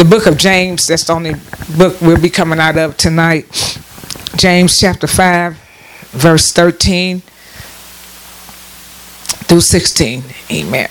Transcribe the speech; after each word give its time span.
the 0.00 0.06
book 0.06 0.24
of 0.24 0.38
James. 0.38 0.86
That's 0.86 1.04
the 1.04 1.12
only 1.12 1.34
book 1.76 2.00
we'll 2.00 2.18
be 2.18 2.30
coming 2.30 2.58
out 2.58 2.78
of 2.78 2.96
tonight. 2.96 3.46
James 4.34 4.78
chapter 4.78 5.06
5, 5.06 5.54
verse 6.12 6.52
13 6.52 7.20
through 9.44 9.60
16. 9.60 10.22
Amen. 10.50 10.88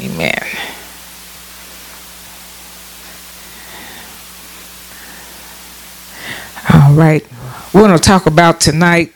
Amen. 0.00 0.46
All 6.72 6.92
right. 6.94 7.24
We're 7.72 7.86
going 7.86 7.96
to 7.96 8.02
talk 8.02 8.26
about 8.26 8.60
tonight 8.60 9.14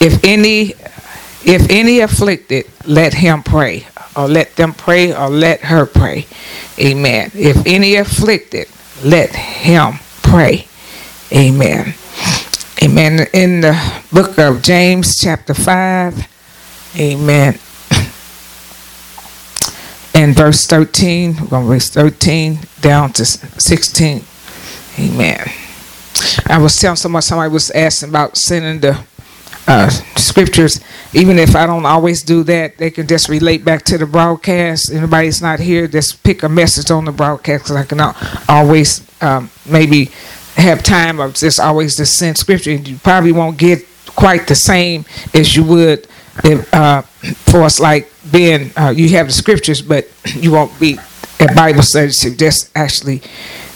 if 0.00 0.22
any 0.22 0.74
if 1.42 1.70
any 1.70 2.00
afflicted, 2.00 2.66
let 2.84 3.14
him 3.14 3.42
pray, 3.42 3.86
or 4.16 4.28
let 4.28 4.56
them 4.56 4.72
pray, 4.72 5.14
or 5.14 5.28
let 5.28 5.60
her 5.60 5.86
pray. 5.86 6.26
Amen. 6.78 7.30
If 7.34 7.66
any 7.66 7.96
afflicted, 7.96 8.68
let 9.04 9.34
him 9.34 9.94
pray. 10.22 10.66
Amen. 11.32 11.94
Amen. 12.82 13.26
In 13.32 13.60
the 13.60 14.02
book 14.12 14.38
of 14.38 14.62
James, 14.62 15.18
chapter 15.18 15.54
5, 15.54 16.26
amen. 16.98 17.58
In 20.14 20.34
verse 20.34 20.66
13, 20.66 21.36
we're 21.36 21.46
going 21.46 21.66
to 21.66 21.72
read 21.72 21.82
13 21.82 22.58
down 22.80 23.12
to 23.12 23.24
16. 23.24 24.24
Amen. 24.98 25.50
I 26.46 26.58
was 26.58 26.76
telling 26.76 26.96
somebody, 26.96 27.22
somebody 27.22 27.52
was 27.52 27.70
asking 27.70 28.08
about 28.08 28.36
sending 28.36 28.80
the 28.80 29.04
uh, 29.70 29.88
scriptures, 30.16 30.80
even 31.14 31.38
if 31.38 31.54
I 31.54 31.64
don't 31.64 31.86
always 31.86 32.24
do 32.24 32.42
that, 32.44 32.76
they 32.76 32.90
can 32.90 33.06
just 33.06 33.28
relate 33.28 33.64
back 33.64 33.84
to 33.84 33.98
the 33.98 34.06
broadcast. 34.06 34.90
Anybody's 34.92 35.40
not 35.40 35.60
here, 35.60 35.86
just 35.86 36.24
pick 36.24 36.42
a 36.42 36.48
message 36.48 36.90
on 36.90 37.04
the 37.04 37.12
broadcast 37.12 37.64
because 37.64 37.76
I 37.76 37.84
can 37.84 38.00
always 38.48 39.06
um, 39.22 39.48
maybe 39.64 40.06
have 40.56 40.82
time 40.82 41.20
of 41.20 41.34
just 41.34 41.60
always 41.60 41.96
just 41.96 42.14
send 42.14 42.36
scripture. 42.36 42.72
You 42.72 42.98
probably 42.98 43.30
won't 43.30 43.58
get 43.58 43.86
quite 44.16 44.48
the 44.48 44.56
same 44.56 45.04
as 45.32 45.54
you 45.54 45.62
would 45.62 46.08
if, 46.42 46.74
uh, 46.74 47.02
for 47.02 47.62
us, 47.62 47.78
like 47.78 48.10
being 48.32 48.72
uh, 48.76 48.90
you 48.90 49.10
have 49.10 49.28
the 49.28 49.32
scriptures, 49.32 49.82
but 49.82 50.08
you 50.34 50.50
won't 50.50 50.78
be 50.80 50.98
at 51.38 51.54
Bible 51.54 51.82
study 51.82 52.10
to 52.22 52.36
just 52.36 52.70
actually 52.74 53.22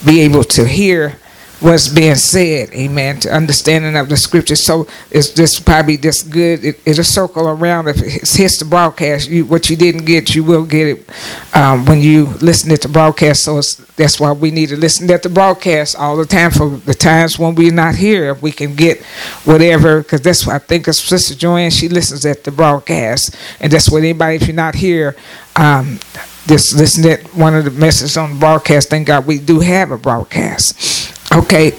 be 0.05 0.23
able 0.23 0.43
to 0.43 0.67
hear 0.67 1.21
what's 1.61 1.89
being 1.89 2.15
said, 2.15 2.71
amen, 2.73 3.21
to 3.21 3.35
understanding 3.35 3.97
of 3.97 4.09
the 4.09 4.17
scripture. 4.17 4.57
So 4.57 4.87
it's 5.11 5.31
just 5.31 5.65
probably 5.65 5.97
just 5.97 6.31
good. 6.31 6.65
It, 6.65 6.81
it'll 6.85 7.05
circle 7.05 7.49
around. 7.49 7.89
If 7.89 8.03
it 8.03 8.29
hits 8.29 8.59
the 8.59 8.65
broadcast, 8.65 9.29
you, 9.29 9.45
what 9.47 9.71
you 9.71 9.77
didn't 9.77 10.05
get, 10.05 10.35
you 10.35 10.45
will 10.45 10.65
get 10.65 10.87
it 10.87 11.11
um, 11.55 11.87
when 11.87 12.01
you 12.01 12.27
listen 12.41 12.71
to 12.71 12.77
the 12.77 12.93
broadcast. 12.93 13.45
So 13.45 13.61
that's 13.97 14.21
why 14.21 14.33
we 14.33 14.51
need 14.51 14.69
to 14.71 14.77
listen 14.77 15.09
to 15.09 15.19
the 15.19 15.29
broadcast 15.29 15.97
all 15.97 16.17
the 16.17 16.27
time 16.27 16.51
for 16.51 16.69
the 16.71 16.95
times 16.95 17.39
when 17.39 17.55
we're 17.55 17.73
not 17.73 17.95
here. 17.95 18.31
If 18.31 18.43
we 18.43 18.53
can 18.53 18.75
get 18.75 19.03
whatever, 19.45 20.03
because 20.03 20.21
that's 20.21 20.47
what 20.47 20.57
I 20.57 20.59
think 20.59 20.89
of 20.89 20.95
Sister 20.95 21.35
Joanne, 21.35 21.71
she 21.71 21.89
listens 21.89 22.27
at 22.27 22.45
the 22.45 22.51
broadcast. 22.51 23.37
And 23.61 23.73
that's 23.73 23.91
what 23.91 23.99
anybody, 23.99 24.37
if 24.37 24.47
you're 24.47 24.55
not 24.55 24.75
here, 24.75 25.17
um, 25.57 25.99
just 26.47 26.77
listen 26.77 27.03
to 27.05 27.17
one 27.29 27.55
of 27.55 27.65
the 27.65 27.71
messages 27.71 28.17
on 28.17 28.35
the 28.35 28.39
broadcast. 28.39 28.91
Thank 28.91 29.07
God 29.07 29.27
we 29.27 29.39
do 29.39 29.61
have 29.61 29.91
a 29.91 29.97
broadcast. 29.97 31.04
Okay. 31.35 31.73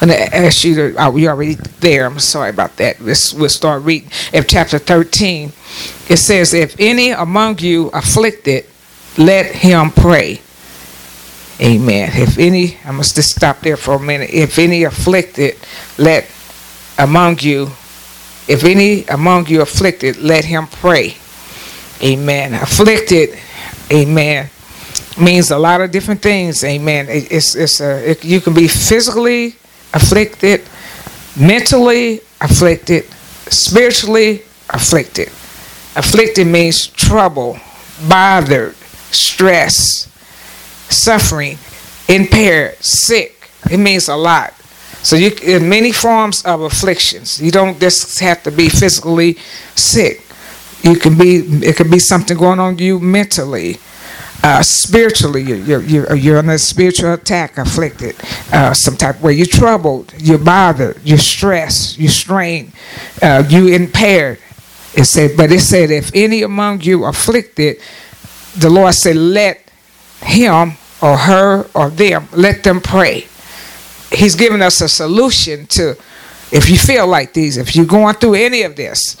I'm 0.00 0.08
going 0.08 0.18
to 0.18 0.36
ask 0.36 0.62
you 0.62 0.74
to, 0.76 0.94
oh, 0.96 1.16
you're 1.16 1.32
already 1.32 1.54
there. 1.80 2.06
I'm 2.06 2.20
sorry 2.20 2.50
about 2.50 2.76
that. 2.76 3.00
Let's, 3.00 3.34
we'll 3.34 3.48
start 3.48 3.82
reading. 3.82 4.10
If 4.32 4.46
chapter 4.46 4.78
13, 4.78 5.48
it 6.08 6.18
says, 6.18 6.54
If 6.54 6.78
any 6.78 7.10
among 7.10 7.58
you 7.58 7.88
afflicted, 7.88 8.66
let 9.18 9.46
him 9.46 9.90
pray. 9.90 10.40
Amen. 11.60 12.10
If 12.14 12.38
any, 12.38 12.78
I 12.84 12.92
must 12.92 13.16
just 13.16 13.34
stop 13.34 13.60
there 13.60 13.76
for 13.76 13.94
a 13.94 14.00
minute. 14.00 14.30
If 14.30 14.58
any 14.58 14.84
afflicted, 14.84 15.56
let 15.98 16.30
among 16.98 17.40
you, 17.40 17.72
if 18.46 18.64
any 18.64 19.04
among 19.06 19.46
you 19.46 19.62
afflicted, 19.62 20.18
let 20.18 20.44
him 20.44 20.68
pray. 20.68 21.16
Amen. 22.02 22.54
Afflicted, 22.54 23.36
amen 23.92 24.48
means 25.20 25.50
a 25.50 25.58
lot 25.58 25.80
of 25.80 25.90
different 25.90 26.22
things. 26.22 26.64
Amen. 26.64 27.06
it's 27.08 27.54
it's 27.54 27.80
a 27.80 28.10
it, 28.10 28.24
you 28.24 28.40
can 28.40 28.54
be 28.54 28.68
physically 28.68 29.56
afflicted, 29.92 30.62
mentally 31.38 32.20
afflicted, 32.40 33.04
spiritually 33.48 34.42
afflicted. 34.70 35.28
Afflicted 35.94 36.46
means 36.46 36.86
trouble, 36.86 37.58
bothered, 38.08 38.74
stress, 39.10 40.08
suffering, 40.88 41.58
impaired, 42.08 42.76
sick. 42.82 43.50
It 43.70 43.78
means 43.78 44.08
a 44.08 44.16
lot. 44.16 44.54
So 45.02 45.16
you 45.16 45.32
in 45.42 45.68
many 45.68 45.92
forms 45.92 46.42
of 46.44 46.62
afflictions. 46.62 47.40
You 47.40 47.50
don't 47.50 47.78
just 47.78 48.20
have 48.20 48.42
to 48.44 48.50
be 48.50 48.68
physically 48.68 49.34
sick. 49.74 50.22
You 50.82 50.96
can 50.96 51.18
be 51.18 51.38
it 51.66 51.76
could 51.76 51.90
be 51.90 51.98
something 51.98 52.36
going 52.36 52.60
on 52.60 52.78
you 52.78 52.98
mentally 52.98 53.78
uh, 54.42 54.62
spiritually, 54.62 55.42
you're, 55.42 55.82
you're, 55.82 56.14
you're 56.14 56.38
under 56.38 56.58
spiritual 56.58 57.12
attack, 57.14 57.58
afflicted, 57.58 58.16
uh, 58.52 58.74
some 58.74 58.96
type 58.96 59.16
of 59.16 59.22
way. 59.22 59.34
You're 59.34 59.46
troubled, 59.46 60.12
you're 60.18 60.38
bothered, 60.38 61.00
you're 61.04 61.18
stressed, 61.18 61.98
you're 61.98 62.10
strained, 62.10 62.72
uh, 63.20 63.44
you 63.48 63.68
impaired. 63.68 64.38
It 64.94 65.04
said, 65.04 65.36
but 65.36 65.50
it 65.52 65.60
said, 65.60 65.90
if 65.90 66.10
any 66.14 66.42
among 66.42 66.82
you 66.82 67.04
afflicted, 67.04 67.78
the 68.56 68.68
Lord 68.68 68.94
said, 68.94 69.16
let 69.16 69.70
him 70.20 70.72
or 71.00 71.16
her 71.16 71.66
or 71.74 71.90
them, 71.90 72.28
let 72.32 72.62
them 72.62 72.80
pray. 72.80 73.26
He's 74.10 74.34
giving 74.34 74.60
us 74.60 74.80
a 74.80 74.88
solution 74.88 75.66
to, 75.68 75.96
if 76.50 76.68
you 76.68 76.76
feel 76.76 77.06
like 77.06 77.32
these, 77.32 77.56
if 77.56 77.74
you're 77.74 77.86
going 77.86 78.16
through 78.16 78.34
any 78.34 78.62
of 78.62 78.76
this, 78.76 79.16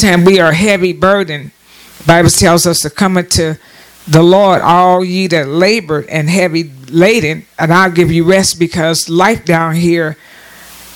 time 0.00 0.24
we 0.24 0.40
are 0.40 0.52
heavy 0.52 0.92
burden. 0.94 1.52
Bible 2.06 2.30
tells 2.30 2.66
us 2.66 2.80
to 2.80 2.90
come 2.90 3.16
into 3.16 3.58
the 4.08 4.22
Lord, 4.22 4.62
all 4.62 5.04
ye 5.04 5.26
that 5.28 5.48
labor 5.48 6.04
and 6.08 6.28
heavy 6.28 6.70
laden, 6.88 7.46
and 7.58 7.72
I'll 7.72 7.90
give 7.90 8.10
you 8.10 8.24
rest 8.24 8.58
because 8.58 9.08
life 9.08 9.44
down 9.44 9.74
here, 9.74 10.16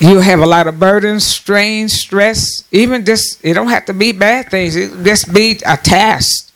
you 0.01 0.19
have 0.19 0.41
a 0.41 0.47
lot 0.47 0.67
of 0.67 0.81
burdens, 0.81 1.25
strain, 1.25 1.89
stress. 1.89 2.65
Even 2.73 3.05
just, 3.05 3.45
it 3.45 3.55
don't 3.55 3.69
have 3.69 3.85
to 3.87 3.93
be 3.93 4.13
bad 4.13 4.51
things. 4.51 4.75
It 4.75 5.05
just 5.05 5.33
be 5.33 5.61
a 5.65 5.77
task. 5.77 6.53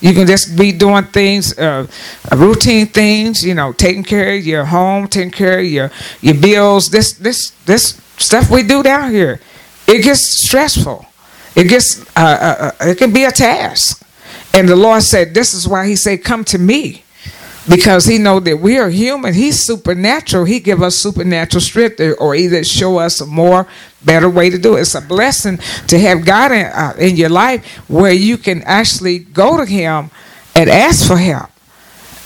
You 0.00 0.12
can 0.12 0.26
just 0.26 0.58
be 0.58 0.72
doing 0.72 1.04
things, 1.04 1.56
uh, 1.56 1.86
routine 2.32 2.86
things. 2.86 3.44
You 3.44 3.54
know, 3.54 3.72
taking 3.72 4.02
care 4.02 4.34
of 4.34 4.44
your 4.44 4.64
home, 4.64 5.06
taking 5.06 5.30
care 5.30 5.60
of 5.60 5.64
your 5.64 5.92
your 6.20 6.34
bills. 6.34 6.88
This 6.90 7.12
this 7.12 7.50
this 7.66 8.00
stuff 8.18 8.50
we 8.50 8.64
do 8.64 8.82
down 8.82 9.12
here, 9.12 9.40
it 9.86 10.02
gets 10.02 10.44
stressful. 10.44 11.06
It 11.54 11.68
gets 11.68 12.00
uh, 12.16 12.20
uh, 12.20 12.70
uh 12.80 12.86
it 12.88 12.98
can 12.98 13.12
be 13.12 13.24
a 13.24 13.30
task. 13.30 14.02
And 14.54 14.68
the 14.68 14.76
Lord 14.76 15.02
said, 15.02 15.34
This 15.34 15.54
is 15.54 15.66
why 15.66 15.86
He 15.86 15.96
said, 15.96 16.22
Come 16.24 16.44
to 16.44 16.58
me. 16.58 17.04
Because 17.68 18.06
he 18.06 18.18
know 18.18 18.40
that 18.40 18.58
we 18.58 18.78
are 18.78 18.90
human. 18.90 19.34
He's 19.34 19.64
supernatural. 19.64 20.46
He 20.46 20.58
give 20.58 20.82
us 20.82 20.96
supernatural 20.96 21.60
strength 21.60 22.00
or 22.18 22.34
either 22.34 22.64
show 22.64 22.98
us 22.98 23.20
a 23.20 23.26
more 23.26 23.68
better 24.04 24.28
way 24.28 24.50
to 24.50 24.58
do 24.58 24.76
it. 24.76 24.80
It's 24.80 24.96
a 24.96 25.00
blessing 25.00 25.58
to 25.86 25.98
have 26.00 26.24
God 26.24 26.50
in, 26.50 26.66
uh, 26.66 26.94
in 26.98 27.16
your 27.16 27.28
life 27.28 27.64
where 27.88 28.12
you 28.12 28.36
can 28.36 28.62
actually 28.62 29.20
go 29.20 29.56
to 29.56 29.64
him 29.64 30.10
and 30.56 30.68
ask 30.68 31.06
for 31.06 31.16
help. 31.16 31.50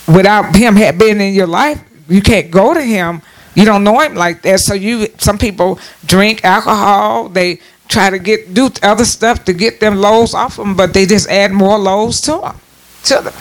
Without 0.08 0.56
him 0.56 0.76
being 0.96 1.20
in 1.20 1.34
your 1.34 1.46
life, 1.46 1.82
you 2.08 2.22
can't 2.22 2.50
go 2.50 2.72
to 2.72 2.80
him. 2.80 3.20
You 3.54 3.64
don't 3.64 3.84
know 3.84 4.00
him 4.00 4.14
like 4.14 4.42
that. 4.42 4.60
So 4.60 4.74
you 4.74 5.08
some 5.18 5.38
people 5.38 5.78
drink 6.04 6.44
alcohol, 6.44 7.28
they 7.28 7.60
try 7.88 8.10
to 8.10 8.18
get 8.18 8.54
do 8.54 8.70
other 8.82 9.04
stuff 9.04 9.44
to 9.44 9.52
get 9.52 9.80
them 9.80 9.96
loads 9.96 10.34
off 10.34 10.56
them, 10.56 10.76
but 10.76 10.92
they 10.92 11.06
just 11.06 11.28
add 11.28 11.52
more 11.52 11.78
loads 11.78 12.20
to 12.22 12.32
them, 12.32 12.60
to 13.04 13.20
them. 13.22 13.34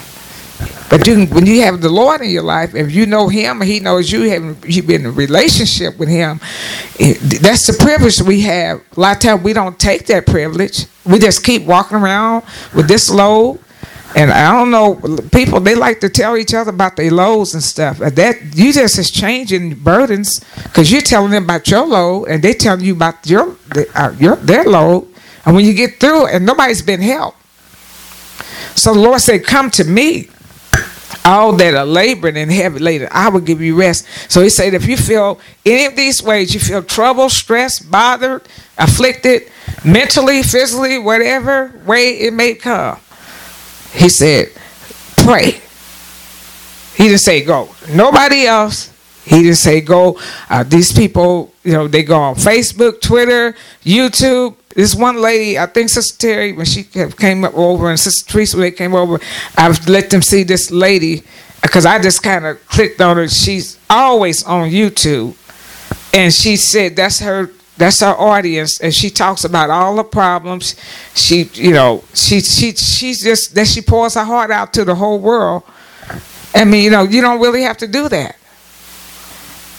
But 0.90 1.08
you 1.08 1.26
when 1.26 1.46
you 1.46 1.62
have 1.64 1.82
the 1.82 1.90
Lord 1.90 2.22
in 2.22 2.30
your 2.30 2.44
life, 2.44 2.76
if 2.76 2.92
you 2.92 3.06
know 3.06 3.28
Him, 3.28 3.62
He 3.62 3.80
knows 3.80 4.12
you 4.12 4.30
have 4.30 4.66
you 4.66 4.84
been 4.84 5.02
in 5.02 5.08
a 5.08 5.12
relationship 5.12 5.98
with 5.98 6.10
Him. 6.10 6.40
Eh, 7.00 7.16
that's 7.20 7.68
the 7.68 7.76
privilege 7.80 8.22
we 8.22 8.42
have. 8.42 8.82
A 8.96 9.00
lot 9.00 9.18
of 9.18 9.22
times 9.22 9.44
we 9.44 9.54
don't 9.54 9.78
take 9.80 10.06
that 10.08 10.26
privilege. 10.26 10.86
We 11.06 11.20
just 11.20 11.44
keep 11.44 11.64
walking 11.64 11.98
around 11.98 12.44
with 12.74 12.88
this 12.88 13.10
load 13.10 13.60
and 14.16 14.32
I 14.32 14.54
don't 14.54 14.72
know, 14.72 14.96
people 15.34 15.60
they 15.60 15.76
like 15.76 16.00
to 16.00 16.10
tell 16.10 16.38
each 16.38 16.54
other 16.54 16.70
about 16.70 16.96
their 16.96 17.12
lows 17.12 17.54
and 17.54 17.62
stuff. 17.62 17.98
That 17.98 18.38
you 18.56 18.72
just 18.72 18.98
is 18.98 19.12
changing 19.12 19.76
burdens 19.76 20.40
because 20.64 20.90
you're 20.90 21.02
telling 21.02 21.32
them 21.32 21.44
about 21.44 21.70
your 21.70 21.86
low, 21.86 22.24
and 22.24 22.42
they 22.42 22.54
telling 22.54 22.86
you 22.86 22.94
about 22.94 23.28
your 23.28 23.58
uh, 23.94 24.16
your 24.18 24.38
their 24.38 24.64
load. 24.64 25.08
And 25.46 25.54
when 25.56 25.66
you 25.66 25.74
get 25.74 26.00
through, 26.00 26.28
and 26.28 26.46
nobody's 26.46 26.82
been 26.82 27.02
helped, 27.02 27.38
so 28.76 28.94
the 28.94 29.02
Lord 29.02 29.20
said, 29.20 29.44
"Come 29.44 29.70
to 29.72 29.84
me." 29.84 30.30
all 31.24 31.54
that 31.54 31.74
are 31.74 31.86
laboring 31.86 32.38
and 32.38 32.52
heavy 32.52 32.78
laden, 32.78 33.08
I 33.12 33.30
will 33.30 33.40
give 33.40 33.60
you 33.60 33.76
rest. 33.76 34.06
So 34.32 34.44
he 34.44 34.50
said, 34.50 34.76
if 34.76 34.86
you 34.86 34.96
feel 34.96 35.40
any 35.66 35.86
of 35.86 35.96
these 35.96 36.22
ways, 36.22 36.54
you 36.54 36.60
feel 36.60 36.84
trouble, 36.84 37.30
stress, 37.30 37.80
bothered, 37.80 38.44
afflicted, 38.78 39.52
mentally, 39.84 40.44
physically, 40.44 41.00
whatever 41.00 41.74
way 41.86 42.20
it 42.20 42.34
may 42.34 42.54
come, 42.54 43.00
he 43.96 44.10
said, 44.10 44.52
pray. 45.18 45.60
He 46.96 47.06
didn't 47.06 47.20
say 47.20 47.44
go. 47.44 47.70
Nobody 47.90 48.46
else. 48.46 48.92
He 49.26 49.42
didn't 49.42 49.56
say 49.56 49.82
go. 49.82 50.20
Uh, 50.50 50.64
these 50.64 50.94
people, 50.94 51.52
you 51.64 51.74
know, 51.74 51.88
they 51.88 52.04
go 52.04 52.20
on 52.20 52.36
Facebook, 52.36 53.02
Twitter, 53.02 53.56
YouTube. 53.84 54.56
This 54.76 54.94
one 54.94 55.22
lady, 55.22 55.58
I 55.58 55.66
think 55.66 55.90
Sister 55.90 56.18
Terry, 56.18 56.52
when 56.52 56.66
she 56.66 56.84
came 56.84 57.44
up 57.44 57.54
over 57.56 57.90
and 57.90 58.00
Sister 58.00 58.32
Teresa, 58.32 58.58
when 58.58 58.64
they 58.64 58.72
came 58.72 58.94
over, 58.94 59.20
I've 59.58 59.88
let 59.88 60.10
them 60.10 60.22
see 60.22 60.44
this 60.44 60.70
lady 60.70 61.24
because 61.62 61.86
I 61.86 62.00
just 62.00 62.22
kind 62.22 62.46
of 62.46 62.66
clicked 62.68 63.02
on 63.02 63.18
her. 63.18 63.28
She's 63.28 63.80
always 63.90 64.44
on 64.44 64.70
YouTube, 64.70 65.36
and 66.14 66.32
she 66.32 66.58
said 66.58 66.96
that's 66.96 67.20
her 67.22 67.52
that's 67.78 68.02
our 68.02 68.18
audience 68.18 68.80
and 68.80 68.94
she 68.94 69.10
talks 69.10 69.44
about 69.44 69.70
all 69.70 69.96
the 69.96 70.04
problems. 70.04 70.76
She 71.14 71.50
you 71.54 71.72
know 71.72 72.04
she 72.14 72.40
she 72.40 72.72
she's 72.72 73.24
just 73.24 73.54
that 73.56 73.68
she 73.68 73.82
pours 73.82 74.14
her 74.14 74.24
heart 74.24 74.52
out 74.52 74.74
to 74.74 74.86
the 74.86 74.96
whole 74.96 75.20
world. 75.20 75.64
I 76.54 76.64
mean 76.66 76.84
you 76.84 76.90
know 76.90 77.04
you 77.04 77.22
don't 77.22 77.42
really 77.42 77.64
have 77.64 77.78
to 77.78 77.88
do 77.88 78.08
that. 78.10 78.38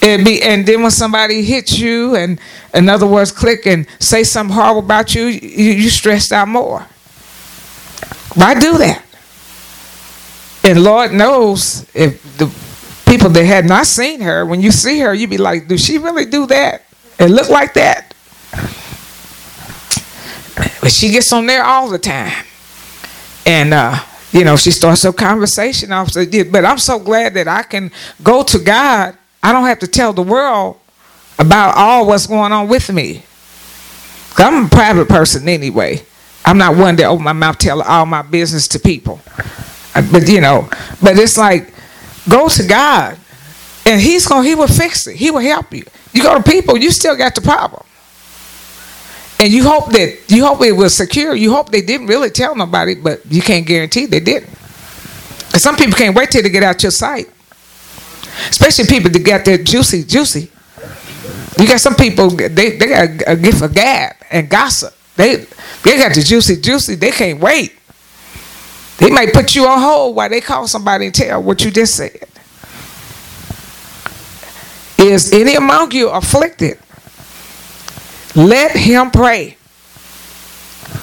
And 0.03 0.25
be 0.25 0.43
and 0.43 0.67
then 0.67 0.83
when 0.83 0.91
somebody 0.91 1.43
hits 1.43 1.79
you 1.79 2.15
and 2.17 2.39
in 2.75 2.89
other 2.89 3.07
words 3.07 3.33
click 3.33 3.67
and 3.67 3.87
say 3.99 4.25
something 4.25 4.55
horrible 4.55 4.81
about 4.81 5.15
you 5.15 5.25
you, 5.25 5.73
you 5.73 5.91
stressed 5.91 6.33
out 6.33 6.49
more. 6.49 6.87
Why 8.35 8.55
do 8.55 8.77
that? 8.77 9.03
And 10.65 10.83
lord 10.85 11.13
knows 11.13 11.87
if 11.95 12.23
the 12.37 12.53
people 13.11 13.31
that 13.31 13.45
had 13.45 13.65
not 13.65 13.87
seen 13.87 14.21
her 14.21 14.45
when 14.45 14.61
you 14.61 14.71
see 14.71 14.99
her 14.99 15.15
you'd 15.15 15.31
be 15.31 15.39
like 15.39 15.69
do 15.69 15.79
she 15.79 15.97
really 15.97 16.27
do 16.27 16.45
that 16.47 16.86
it 17.19 17.31
look 17.31 17.49
like 17.49 17.75
that. 17.75 18.15
But 20.81 20.93
she 20.93 21.11
gets 21.11 21.33
on 21.33 21.47
there 21.47 21.65
all 21.65 21.89
the 21.89 21.99
time. 21.99 22.45
And, 23.45 23.75
uh, 23.75 23.99
you 24.33 24.45
know, 24.45 24.57
she 24.57 24.71
starts 24.71 25.05
a 25.05 25.13
conversation. 25.13 25.91
Said, 26.09 26.53
but 26.53 26.65
I'm 26.65 26.79
so 26.79 26.99
glad 26.99 27.35
that 27.35 27.49
I 27.49 27.63
can 27.63 27.91
go 28.23 28.43
to 28.45 28.59
God. 28.59 29.17
I 29.43 29.53
don't 29.53 29.67
have 29.67 29.79
to 29.81 29.87
tell 29.87 30.13
the 30.13 30.23
world 30.23 30.79
about 31.39 31.77
all 31.77 32.07
what's 32.07 32.27
going 32.27 32.53
on 32.53 32.69
with 32.69 32.93
me. 32.93 33.23
I'm 34.39 34.67
a 34.67 34.69
private 34.69 35.09
person 35.09 35.49
anyway. 35.49 36.03
I'm 36.45 36.59
not 36.59 36.77
one 36.77 36.97
that 36.97 37.05
open 37.07 37.25
my 37.25 37.33
mouth 37.33 37.59
tell 37.59 37.83
all 37.83 38.07
my 38.07 38.23
business 38.23 38.69
to 38.69 38.79
people. 38.79 39.21
Uh, 39.95 40.07
but 40.13 40.29
you 40.29 40.41
know, 40.41 40.69
but 41.03 41.19
it's 41.19 41.37
like 41.37 41.73
go 42.29 42.49
to 42.49 42.67
God 42.67 43.19
and 43.87 44.01
he's 44.01 44.27
going 44.27 44.45
he 44.45 44.55
will 44.55 44.67
fix 44.67 45.07
it. 45.07 45.17
He 45.17 45.31
will 45.31 45.41
help 45.41 45.73
you. 45.73 45.85
You 46.13 46.23
go 46.23 46.37
to 46.37 46.43
people, 46.43 46.77
you 46.77 46.91
still 46.91 47.17
got 47.17 47.35
the 47.35 47.41
problem. 47.41 47.83
And 49.39 49.53
you 49.53 49.65
hope 49.69 49.93
that 49.93 50.19
you 50.29 50.45
hope 50.45 50.63
it 50.63 50.73
was 50.73 50.97
secure. 50.97 51.35
You 51.35 51.53
hope 51.53 51.71
they 51.71 51.83
didn't 51.83 52.07
really 52.09 52.31
tell 52.31 52.57
nobody, 52.57 52.95
but 52.95 53.21
you 53.31 53.43
can't 53.43 53.67
guarantee 53.67 54.07
they 54.07 54.21
didn't. 54.21 54.51
And 55.53 55.61
some 55.61 55.77
people 55.77 55.95
can't 55.95 56.17
wait 56.17 56.31
till 56.31 56.43
they 56.43 56.49
get 56.49 56.63
out 56.63 56.83
your 56.83 56.91
sight. 56.91 57.29
Especially 58.49 58.87
people 58.87 59.11
that 59.11 59.25
got 59.25 59.45
that 59.45 59.65
juicy, 59.65 60.05
juicy. 60.05 60.51
You 61.59 61.67
got 61.67 61.81
some 61.81 61.95
people 61.95 62.31
they, 62.31 62.77
they 62.77 62.87
got 62.87 63.23
a 63.27 63.37
gift 63.37 63.63
of 63.63 63.75
gab 63.75 64.17
and 64.31 64.49
gossip. 64.49 64.95
They 65.17 65.47
they 65.85 65.97
got 65.97 66.15
the 66.15 66.23
juicy, 66.23 66.61
juicy. 66.61 66.97
They 66.97 67.11
can't 67.11 67.41
wait. 67.41 67.73
They 68.99 69.11
might 69.11 69.33
put 69.33 69.55
you 69.55 69.67
on 69.67 69.81
hold 69.81 70.17
while 70.17 70.29
they 70.29 70.41
call 70.41 70.67
somebody 70.67 71.07
and 71.07 71.15
tell 71.15 71.43
what 71.43 71.63
you 71.63 71.71
just 71.71 71.95
said. 71.95 72.27
Is 74.99 75.33
any 75.33 75.55
among 75.55 75.93
you 75.93 76.09
afflicted? 76.09 76.79
Let 78.35 78.77
him 78.77 79.11
pray. 79.11 79.57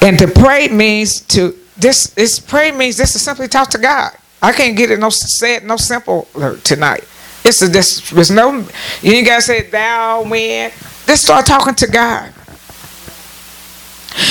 And 0.01 0.17
to 0.19 0.27
pray 0.27 0.67
means 0.67 1.21
to 1.27 1.57
this 1.77 2.07
this 2.07 2.39
pray 2.39 2.71
means 2.71 2.97
this 2.97 3.15
is 3.15 3.21
simply 3.21 3.47
talk 3.47 3.69
to 3.69 3.77
God. 3.77 4.11
I 4.41 4.51
can't 4.51 4.75
get 4.75 4.91
it 4.91 4.99
no 4.99 5.09
said 5.09 5.63
no 5.63 5.77
simple 5.77 6.27
tonight. 6.63 7.05
It's 7.43 7.61
a 7.61 7.67
this 7.67 8.09
there's 8.11 8.31
no 8.31 8.65
you 9.01 9.25
gotta 9.25 9.41
say 9.41 9.63
thou 9.63 10.23
when. 10.23 10.71
Just 11.07 11.23
start 11.23 11.45
talking 11.45 11.75
to 11.75 11.87
God. 11.87 12.33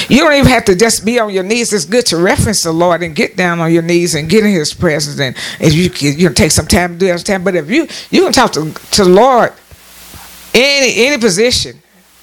You 0.08 0.18
don't 0.18 0.34
even 0.34 0.50
have 0.50 0.64
to 0.66 0.76
just 0.76 1.04
be 1.04 1.18
on 1.18 1.32
your 1.32 1.42
knees. 1.42 1.72
It's 1.72 1.84
good 1.84 2.06
to 2.06 2.16
reference 2.16 2.62
the 2.62 2.72
Lord 2.72 3.02
and 3.02 3.14
get 3.14 3.36
down 3.36 3.60
on 3.60 3.72
your 3.72 3.82
knees 3.82 4.14
and 4.14 4.28
get 4.28 4.44
in 4.44 4.50
His 4.50 4.74
presence. 4.74 5.18
And 5.18 5.36
if 5.60 5.74
you 5.74 6.10
you 6.10 6.28
know, 6.28 6.34
take 6.34 6.52
some 6.52 6.66
time 6.66 6.94
to 6.94 6.98
do 6.98 7.06
that 7.06 7.24
time, 7.24 7.44
but 7.44 7.54
if 7.56 7.70
you 7.70 7.88
you 8.10 8.24
can 8.24 8.32
talk 8.32 8.52
to 8.52 8.72
to 8.72 9.04
the 9.04 9.10
Lord 9.10 9.52
any 10.54 11.06
any 11.06 11.18
position, 11.18 11.80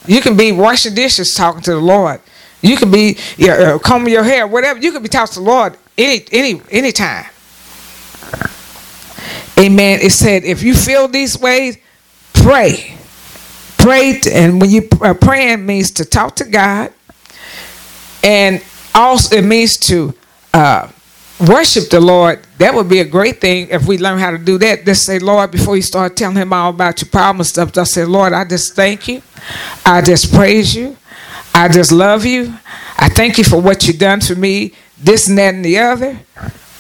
you 0.08 0.22
can 0.22 0.38
be 0.38 0.52
washing 0.52 0.96
dishes 0.96 1.34
talking 1.34 1.62
to 1.62 1.72
the 1.72 1.80
Lord. 1.80 2.22
You 2.62 2.78
can 2.78 2.92
be 2.92 3.18
you 3.38 3.48
know, 3.48 3.76
uh, 3.76 3.80
combing 3.80 4.14
your 4.14 4.24
hair, 4.24 4.46
whatever. 4.46 4.80
You 4.80 4.92
can 4.92 5.02
be 5.02 5.10
talking 5.10 5.34
to 5.34 5.40
the 5.40 5.46
Lord 5.46 5.78
any 5.98 6.26
any 6.32 6.62
any 6.72 6.92
time. 6.92 7.26
Amen. 9.58 10.00
It 10.02 10.12
said, 10.12 10.46
if 10.46 10.64
you 10.64 10.74
feel 10.74 11.10
these 11.10 11.38
ways, 11.38 11.78
pray. 12.32 12.96
Pray, 13.78 14.20
and 14.32 14.62
when 14.62 14.70
you 14.70 14.88
uh, 15.02 15.14
praying 15.14 15.66
means 15.66 15.92
to 15.92 16.06
talk 16.06 16.36
to 16.38 16.46
God 16.46 16.94
and 18.24 18.64
also 18.94 19.38
it 19.38 19.44
means 19.44 19.78
to 19.78 20.14
uh, 20.54 20.90
worship 21.40 21.90
the 21.90 22.00
Lord. 22.02 22.46
That 22.58 22.74
would 22.74 22.90
be 22.90 23.00
a 23.00 23.06
great 23.06 23.40
thing 23.40 23.70
if 23.70 23.88
we 23.88 23.98
learn 23.98 24.20
how 24.20 24.32
to 24.32 24.38
do 24.38 24.58
that. 24.60 24.86
Just 24.86 25.06
say, 25.06 25.20
Lord, 25.20 25.52
before 25.52 25.76
you 25.76 25.82
start 25.82 26.16
telling 26.16 26.36
him 26.36 26.52
all 26.52 26.72
about 26.72 27.02
your 27.02 27.10
problems 27.10 27.50
stuff, 27.50 27.72
just 27.72 27.94
say, 27.94 28.06
Lord, 28.06 28.34
I 28.34 28.46
just 28.46 28.76
thank 28.76 29.08
you. 29.08 29.22
I 29.86 30.02
just 30.02 30.34
praise 30.34 30.76
you. 30.76 30.98
I 31.54 31.68
just 31.68 31.92
love 31.92 32.26
you. 32.26 32.54
I 32.98 33.10
thank 33.10 33.38
you 33.38 33.44
for 33.44 33.62
what 33.62 33.88
you've 33.88 34.00
done 34.00 34.22
for 34.22 34.36
me, 34.36 34.74
this 34.98 35.28
and 35.28 35.38
that 35.38 35.56
and 35.56 35.64
the 35.64 35.78
other. 35.80 36.20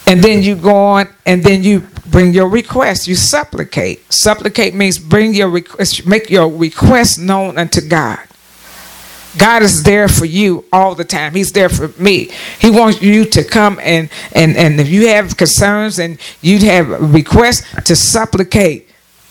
And 0.05 0.21
then 0.21 0.43
you 0.43 0.55
go 0.55 0.75
on 0.75 1.07
and 1.25 1.43
then 1.43 1.63
you 1.63 1.87
bring 2.07 2.33
your 2.33 2.49
request. 2.49 3.07
You 3.07 3.15
supplicate. 3.15 4.01
Supplicate 4.11 4.73
means 4.73 4.97
bring 4.97 5.33
your 5.33 5.49
request, 5.49 6.05
make 6.05 6.29
your 6.29 6.49
request 6.49 7.19
known 7.19 7.57
unto 7.57 7.81
God. 7.81 8.19
God 9.37 9.61
is 9.61 9.83
there 9.83 10.07
for 10.07 10.25
you 10.25 10.65
all 10.71 10.95
the 10.95 11.05
time. 11.05 11.33
He's 11.35 11.51
there 11.51 11.69
for 11.69 11.89
me. 12.01 12.31
He 12.59 12.69
wants 12.71 13.01
you 13.01 13.25
to 13.25 13.43
come 13.43 13.79
and 13.81 14.09
and 14.33 14.57
and 14.57 14.79
if 14.79 14.89
you 14.89 15.07
have 15.09 15.37
concerns 15.37 15.99
and 15.99 16.19
you 16.41 16.57
have 16.59 17.13
requests 17.13 17.65
to 17.83 17.95
supplicate 17.95 18.87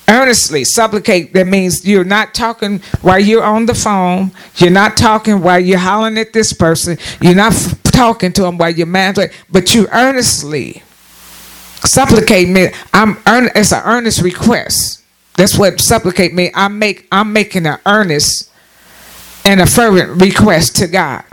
earnestly 0.09 0.65
supplicate 0.65 1.35
that 1.35 1.47
means 1.47 1.87
you're 1.87 2.03
not 2.05 2.33
talking 2.33 2.79
while 3.03 3.19
you're 3.19 3.45
on 3.45 3.67
the 3.67 3.75
phone. 3.75 4.31
You're 4.57 4.71
not 4.71 4.97
talking 4.97 5.43
while 5.43 5.61
you're 5.61 5.79
hollering 5.79 6.17
at 6.17 6.33
this 6.33 6.53
person. 6.53 6.97
You're 7.21 7.35
not 7.35 7.53
f- 7.53 7.83
talking 7.83 8.33
to 8.33 8.43
them 8.43 8.57
while 8.57 8.71
you're 8.71 8.87
mad 8.87 9.19
but 9.51 9.75
you 9.75 9.87
earnestly 9.93 10.83
supplicate 11.85 12.49
me. 12.49 12.69
I'm 12.95 13.19
earn- 13.27 13.51
it's 13.55 13.73
an 13.73 13.83
earnest 13.85 14.23
request. 14.23 15.03
That's 15.39 15.57
what 15.57 15.81
supplicate 15.81 16.35
me 16.35 16.51
i 16.53 16.67
make 16.67 17.07
i'm 17.13 17.33
making 17.33 17.65
an 17.65 17.79
earnest 17.87 18.48
and 19.49 19.63
a 19.63 19.67
fervent 19.67 20.21
request 20.21 20.77
to 20.77 20.87
God. 20.87 21.25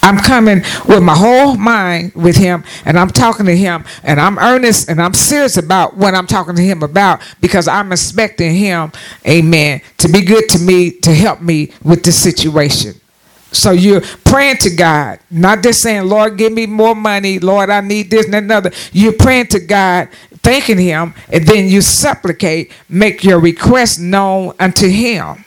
I'm 0.00 0.16
coming 0.16 0.62
with 0.86 1.02
my 1.02 1.16
whole 1.16 1.56
mind 1.56 2.14
with 2.14 2.36
him 2.36 2.62
and 2.84 2.96
I'm 2.96 3.10
talking 3.10 3.46
to 3.46 3.56
him 3.56 3.84
and 4.04 4.20
I'm 4.20 4.38
earnest 4.38 4.88
and 4.88 5.02
I'm 5.02 5.12
serious 5.12 5.56
about 5.56 5.96
what 5.96 6.14
I'm 6.14 6.28
talking 6.28 6.54
to 6.54 6.62
him 6.62 6.84
about 6.84 7.20
because 7.40 7.66
I'm 7.66 7.90
expecting 7.90 8.54
him, 8.54 8.92
amen, 9.26 9.80
to 9.98 10.08
be 10.08 10.22
good 10.24 10.48
to 10.50 10.60
me, 10.60 10.92
to 11.00 11.12
help 11.12 11.40
me 11.40 11.72
with 11.82 12.04
this 12.04 12.20
situation. 12.20 12.94
So 13.50 13.72
you're 13.72 14.02
praying 14.24 14.58
to 14.58 14.70
God, 14.70 15.18
not 15.28 15.64
just 15.64 15.82
saying, 15.82 16.08
Lord, 16.08 16.38
give 16.38 16.52
me 16.52 16.66
more 16.66 16.94
money. 16.94 17.40
Lord, 17.40 17.70
I 17.70 17.80
need 17.80 18.08
this 18.08 18.26
and 18.26 18.36
another. 18.36 18.70
You're 18.92 19.12
praying 19.12 19.48
to 19.48 19.60
God, 19.60 20.08
thanking 20.42 20.78
him, 20.78 21.14
and 21.28 21.44
then 21.44 21.68
you 21.68 21.82
supplicate, 21.82 22.72
make 22.88 23.24
your 23.24 23.40
request 23.40 24.00
known 24.00 24.54
unto 24.60 24.88
him. 24.88 25.44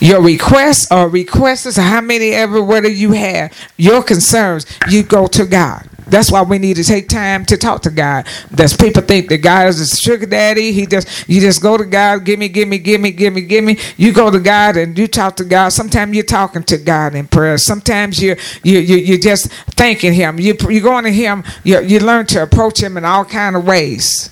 Your 0.00 0.22
requests 0.22 0.90
or 0.90 1.08
requests, 1.08 1.76
how 1.76 2.00
many 2.00 2.30
ever, 2.30 2.62
whether 2.62 2.88
you 2.88 3.12
have, 3.12 3.52
your 3.76 4.02
concerns, 4.02 4.66
you 4.88 5.02
go 5.02 5.26
to 5.28 5.46
God. 5.46 5.88
That's 6.12 6.30
why 6.30 6.42
we 6.42 6.58
need 6.58 6.76
to 6.76 6.84
take 6.84 7.08
time 7.08 7.46
to 7.46 7.56
talk 7.56 7.82
to 7.82 7.90
God. 7.90 8.26
That's 8.50 8.76
people 8.76 9.02
think 9.02 9.30
that 9.30 9.38
God 9.38 9.68
is 9.68 9.80
a 9.80 9.96
sugar 9.96 10.26
daddy? 10.26 10.70
He 10.72 10.84
just 10.84 11.26
you 11.26 11.40
just 11.40 11.62
go 11.62 11.78
to 11.78 11.86
God, 11.86 12.24
give 12.26 12.38
me, 12.38 12.48
give 12.48 12.68
me, 12.68 12.78
give 12.78 13.00
me, 13.00 13.12
give 13.12 13.32
me, 13.32 13.40
give 13.40 13.64
me. 13.64 13.78
You 13.96 14.12
go 14.12 14.30
to 14.30 14.38
God 14.38 14.76
and 14.76 14.96
you 14.98 15.06
talk 15.06 15.36
to 15.36 15.44
God. 15.44 15.70
Sometimes 15.70 16.14
you're 16.14 16.24
talking 16.24 16.64
to 16.64 16.76
God 16.76 17.14
in 17.14 17.28
prayer. 17.28 17.56
Sometimes 17.56 18.22
you're 18.22 18.36
you 18.62 18.78
you 18.78 18.96
you're 18.96 19.18
just 19.18 19.50
thanking 19.72 20.12
Him. 20.12 20.38
You 20.38 20.54
you 20.68 20.82
going 20.82 21.04
to 21.04 21.12
Him. 21.12 21.44
You 21.64 21.80
you 21.80 22.00
learn 22.00 22.26
to 22.26 22.42
approach 22.42 22.82
Him 22.82 22.98
in 22.98 23.06
all 23.06 23.24
kind 23.24 23.56
of 23.56 23.64
ways 23.64 24.30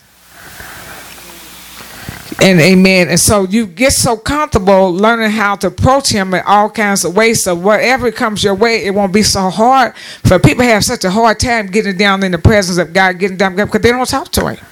and 2.42 2.60
amen. 2.60 3.08
And 3.08 3.18
so 3.18 3.44
you 3.44 3.66
get 3.66 3.92
so 3.92 4.16
comfortable 4.16 4.92
learning 4.92 5.30
how 5.30 5.56
to 5.56 5.66
approach 5.66 6.10
him 6.10 6.32
in 6.34 6.42
all 6.46 6.70
kinds 6.70 7.04
of 7.04 7.16
ways. 7.16 7.42
So 7.42 7.54
whatever 7.54 8.10
comes 8.12 8.44
your 8.44 8.54
way, 8.54 8.84
it 8.84 8.94
won't 8.94 9.12
be 9.12 9.22
so 9.22 9.50
hard. 9.50 9.96
For 9.96 10.38
people 10.38 10.64
have 10.64 10.84
such 10.84 11.04
a 11.04 11.10
hard 11.10 11.40
time 11.40 11.66
getting 11.66 11.96
down 11.96 12.22
in 12.22 12.32
the 12.32 12.38
presence 12.38 12.78
of 12.78 12.92
God, 12.92 13.18
getting 13.18 13.36
down 13.36 13.56
because 13.56 13.80
they 13.80 13.90
don't 13.90 14.08
talk 14.08 14.28
to 14.32 14.48
him. 14.48 14.64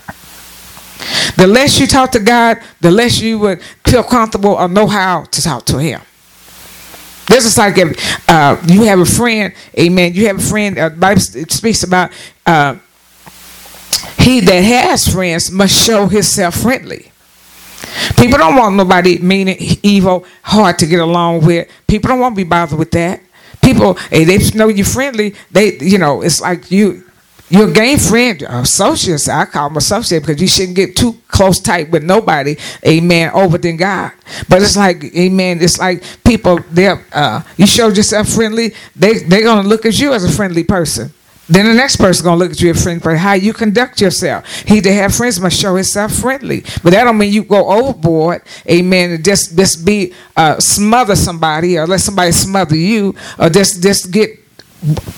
The 1.36 1.46
less 1.46 1.78
you 1.78 1.86
talk 1.86 2.10
to 2.12 2.20
God, 2.20 2.58
the 2.80 2.90
less 2.90 3.20
you 3.20 3.38
would 3.38 3.62
feel 3.86 4.02
comfortable 4.02 4.54
or 4.54 4.68
know 4.68 4.86
how 4.86 5.24
to 5.24 5.42
talk 5.42 5.64
to 5.66 5.78
him. 5.78 6.00
This 7.28 7.44
is 7.44 7.58
like 7.58 7.76
if 7.76 8.28
uh, 8.28 8.56
you 8.66 8.84
have 8.84 9.00
a 9.00 9.04
friend, 9.04 9.52
amen. 9.78 10.14
You 10.14 10.26
have 10.28 10.38
a 10.38 10.42
friend, 10.42 10.78
uh, 10.78 10.88
Bible 10.90 11.20
speaks 11.20 11.82
about 11.82 12.10
uh, 12.46 12.76
he 14.18 14.40
that 14.40 14.60
has 14.60 15.06
friends 15.06 15.50
must 15.50 15.74
show 15.74 16.06
himself 16.06 16.56
friendly. 16.56 17.07
People 18.16 18.38
don't 18.38 18.56
want 18.56 18.74
nobody 18.76 19.18
mean, 19.18 19.48
evil, 19.82 20.24
hard 20.42 20.78
to 20.78 20.86
get 20.86 21.00
along 21.00 21.44
with. 21.44 21.68
People 21.86 22.08
don't 22.08 22.20
want 22.20 22.34
to 22.34 22.36
be 22.36 22.48
bothered 22.48 22.78
with 22.78 22.90
that. 22.92 23.20
People, 23.62 23.94
hey, 24.10 24.24
they 24.24 24.38
know 24.56 24.68
you're 24.68 24.84
friendly. 24.84 25.34
They, 25.50 25.78
you 25.78 25.98
know, 25.98 26.22
it's 26.22 26.40
like 26.40 26.70
you, 26.70 27.04
you're 27.50 27.68
a 27.68 27.72
game 27.72 27.98
friend, 27.98 28.42
associates. 28.42 29.28
I 29.28 29.44
call 29.46 29.68
them 29.68 29.78
associate 29.78 30.20
because 30.20 30.40
you 30.40 30.48
shouldn't 30.48 30.76
get 30.76 30.96
too 30.96 31.16
close 31.28 31.60
tight 31.60 31.90
with 31.90 32.02
nobody, 32.02 32.56
amen, 32.86 33.30
over 33.32 33.58
than 33.58 33.76
God. 33.76 34.12
But 34.48 34.62
it's 34.62 34.76
like, 34.76 35.04
amen, 35.16 35.58
it's 35.60 35.78
like 35.78 36.02
people, 36.24 36.60
they're, 36.70 37.04
uh, 37.12 37.42
you 37.56 37.66
showed 37.66 37.96
yourself 37.96 38.28
friendly, 38.28 38.74
they, 38.94 39.18
they're 39.18 39.42
going 39.42 39.62
to 39.62 39.68
look 39.68 39.86
at 39.86 39.98
you 39.98 40.12
as 40.12 40.24
a 40.24 40.30
friendly 40.30 40.64
person. 40.64 41.12
Then 41.48 41.66
the 41.66 41.74
next 41.74 41.96
person 41.96 42.24
gonna 42.24 42.36
look 42.36 42.52
at 42.52 42.60
you 42.60 42.70
as 42.70 42.82
friend 42.82 43.02
for 43.02 43.16
how 43.16 43.32
you 43.32 43.52
conduct 43.52 44.00
yourself. 44.00 44.46
He 44.62 44.80
to 44.82 44.92
have 44.92 45.14
friends 45.14 45.40
must 45.40 45.58
show 45.58 45.74
himself 45.74 46.12
friendly, 46.12 46.60
but 46.82 46.90
that 46.90 47.04
don't 47.04 47.16
mean 47.16 47.32
you 47.32 47.44
go 47.44 47.68
overboard. 47.70 48.42
Amen. 48.70 49.12
And 49.12 49.24
just 49.24 49.56
just 49.56 49.84
be 49.84 50.12
uh, 50.36 50.60
smother 50.60 51.16
somebody 51.16 51.78
or 51.78 51.86
let 51.86 52.00
somebody 52.00 52.32
smother 52.32 52.76
you 52.76 53.14
or 53.38 53.48
just 53.48 53.82
just 53.82 54.10
get 54.10 54.38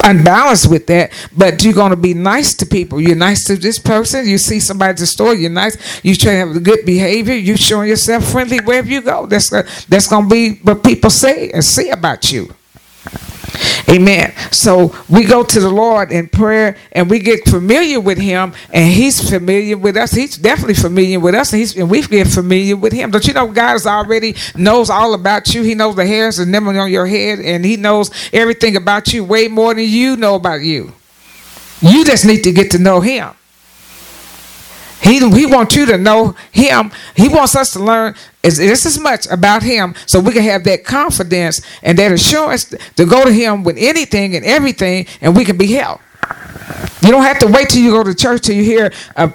unbalanced 0.04 0.70
with 0.70 0.86
that. 0.86 1.10
But 1.36 1.62
you're 1.64 1.74
gonna 1.74 1.96
be 1.96 2.14
nice 2.14 2.54
to 2.54 2.66
people. 2.66 3.00
You're 3.00 3.16
nice 3.16 3.44
to 3.44 3.56
this 3.56 3.78
person. 3.78 4.28
You 4.28 4.38
see 4.38 4.60
somebody 4.60 4.90
at 4.90 4.96
the 4.98 5.06
store. 5.06 5.34
You're 5.34 5.50
nice. 5.50 5.76
You 6.04 6.14
try 6.14 6.32
to 6.32 6.38
have 6.38 6.62
good 6.62 6.84
behavior. 6.86 7.34
You 7.34 7.56
showing 7.56 7.88
yourself 7.88 8.30
friendly 8.30 8.60
wherever 8.60 8.88
you 8.88 9.02
go. 9.02 9.26
That's 9.26 9.50
that's 9.86 10.06
gonna 10.06 10.28
be 10.28 10.60
what 10.62 10.84
people 10.84 11.10
say 11.10 11.50
and 11.50 11.64
see 11.64 11.90
about 11.90 12.30
you. 12.30 12.54
Amen. 13.90 14.32
So 14.52 14.94
we 15.08 15.24
go 15.24 15.42
to 15.42 15.60
the 15.60 15.68
Lord 15.68 16.12
in 16.12 16.28
prayer 16.28 16.76
and 16.92 17.10
we 17.10 17.18
get 17.18 17.48
familiar 17.48 17.98
with 18.00 18.18
Him, 18.18 18.52
and 18.72 18.92
He's 18.92 19.28
familiar 19.28 19.76
with 19.76 19.96
us. 19.96 20.12
He's 20.12 20.36
definitely 20.36 20.74
familiar 20.74 21.18
with 21.18 21.34
us, 21.34 21.52
and, 21.52 21.76
and 21.76 21.90
we 21.90 22.02
get 22.02 22.28
familiar 22.28 22.76
with 22.76 22.92
Him. 22.92 23.10
Don't 23.10 23.26
you 23.26 23.34
know 23.34 23.48
God 23.48 23.74
is 23.74 23.86
already 23.86 24.36
knows 24.54 24.90
all 24.90 25.14
about 25.14 25.52
you? 25.54 25.62
He 25.62 25.74
knows 25.74 25.96
the 25.96 26.06
hairs 26.06 26.38
and 26.38 26.54
them 26.54 26.68
on 26.68 26.90
your 26.90 27.06
head, 27.06 27.40
and 27.40 27.64
He 27.64 27.76
knows 27.76 28.10
everything 28.32 28.76
about 28.76 29.12
you 29.12 29.24
way 29.24 29.48
more 29.48 29.74
than 29.74 29.84
you 29.84 30.16
know 30.16 30.36
about 30.36 30.60
you. 30.60 30.92
You 31.80 32.04
just 32.04 32.24
need 32.24 32.44
to 32.44 32.52
get 32.52 32.70
to 32.72 32.78
know 32.78 33.00
Him. 33.00 33.34
He, 35.02 35.18
he 35.30 35.46
wants 35.46 35.74
you 35.74 35.86
to 35.86 35.98
know 35.98 36.34
him. 36.52 36.92
He 37.16 37.28
wants 37.28 37.56
us 37.56 37.72
to 37.72 37.78
learn 37.78 38.14
just 38.42 38.86
as 38.86 38.98
much 38.98 39.26
about 39.26 39.62
him 39.62 39.94
so 40.06 40.20
we 40.20 40.32
can 40.32 40.42
have 40.42 40.64
that 40.64 40.84
confidence 40.84 41.60
and 41.82 41.98
that 41.98 42.12
assurance 42.12 42.74
to 42.96 43.06
go 43.06 43.24
to 43.24 43.32
him 43.32 43.62
with 43.62 43.76
anything 43.78 44.36
and 44.36 44.44
everything 44.44 45.06
and 45.20 45.36
we 45.36 45.44
can 45.44 45.56
be 45.56 45.72
helped. 45.72 46.02
You 47.02 47.10
don't 47.10 47.22
have 47.22 47.38
to 47.38 47.46
wait 47.46 47.70
till 47.70 47.82
you 47.82 47.92
go 47.92 48.04
to 48.04 48.14
church 48.14 48.42
till 48.42 48.54
you 48.56 48.62
hear 48.62 48.92
a, 49.16 49.32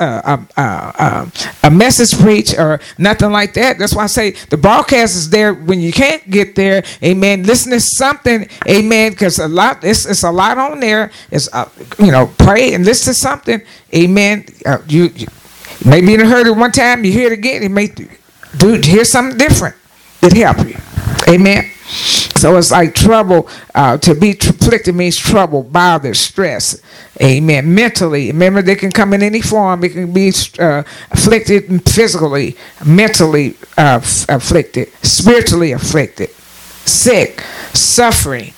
a, 0.00 0.46
a, 0.56 1.32
a, 1.62 1.70
message 1.70 2.18
preach 2.20 2.54
or 2.58 2.80
nothing 2.98 3.30
like 3.30 3.54
that. 3.54 3.78
That's 3.78 3.94
why 3.94 4.04
I 4.04 4.06
say 4.06 4.30
the 4.50 4.56
broadcast 4.56 5.14
is 5.14 5.30
there 5.30 5.54
when 5.54 5.80
you 5.80 5.92
can't 5.92 6.28
get 6.28 6.56
there. 6.56 6.82
Amen. 7.02 7.44
Listen 7.44 7.72
to 7.72 7.80
something. 7.80 8.48
Amen. 8.68 9.12
Because 9.12 9.38
a 9.38 9.46
lot, 9.46 9.84
it's, 9.84 10.06
it's 10.06 10.24
a 10.24 10.30
lot 10.30 10.58
on 10.58 10.80
there. 10.80 11.12
It's 11.30 11.52
uh, 11.54 11.68
you 11.98 12.10
know, 12.10 12.32
pray 12.38 12.74
and 12.74 12.84
listen 12.84 13.14
to 13.14 13.18
something. 13.18 13.62
Amen. 13.94 14.46
Uh, 14.66 14.78
you, 14.88 15.04
you 15.14 15.28
maybe 15.84 16.12
you 16.12 16.26
heard 16.26 16.48
it 16.48 16.56
one 16.56 16.72
time. 16.72 17.04
You 17.04 17.12
hear 17.12 17.28
it 17.28 17.38
again. 17.38 17.62
It 17.62 17.70
may 17.70 17.88
do 18.56 18.80
hear 18.80 19.04
something 19.04 19.38
different. 19.38 19.76
It 20.22 20.32
help 20.32 20.58
you. 20.66 20.76
Amen. 21.32 21.70
So 22.38 22.56
it's 22.56 22.70
like 22.70 22.94
trouble. 22.94 23.48
Uh, 23.74 23.98
to 23.98 24.14
be 24.14 24.30
afflicted 24.30 24.94
means 24.94 25.16
trouble, 25.16 25.64
bother, 25.64 26.14
stress. 26.14 26.80
Amen. 27.20 27.74
Mentally, 27.74 28.28
remember 28.28 28.62
they 28.62 28.76
can 28.76 28.92
come 28.92 29.12
in 29.12 29.22
any 29.22 29.40
form. 29.40 29.82
It 29.82 29.90
can 29.90 30.12
be 30.12 30.32
uh, 30.58 30.84
afflicted 31.10 31.82
physically, 31.88 32.56
mentally 32.86 33.56
uh, 33.76 34.00
afflicted, 34.28 34.88
spiritually 35.02 35.72
afflicted, 35.72 36.30
sick, 36.30 37.40
suffering. 37.72 38.52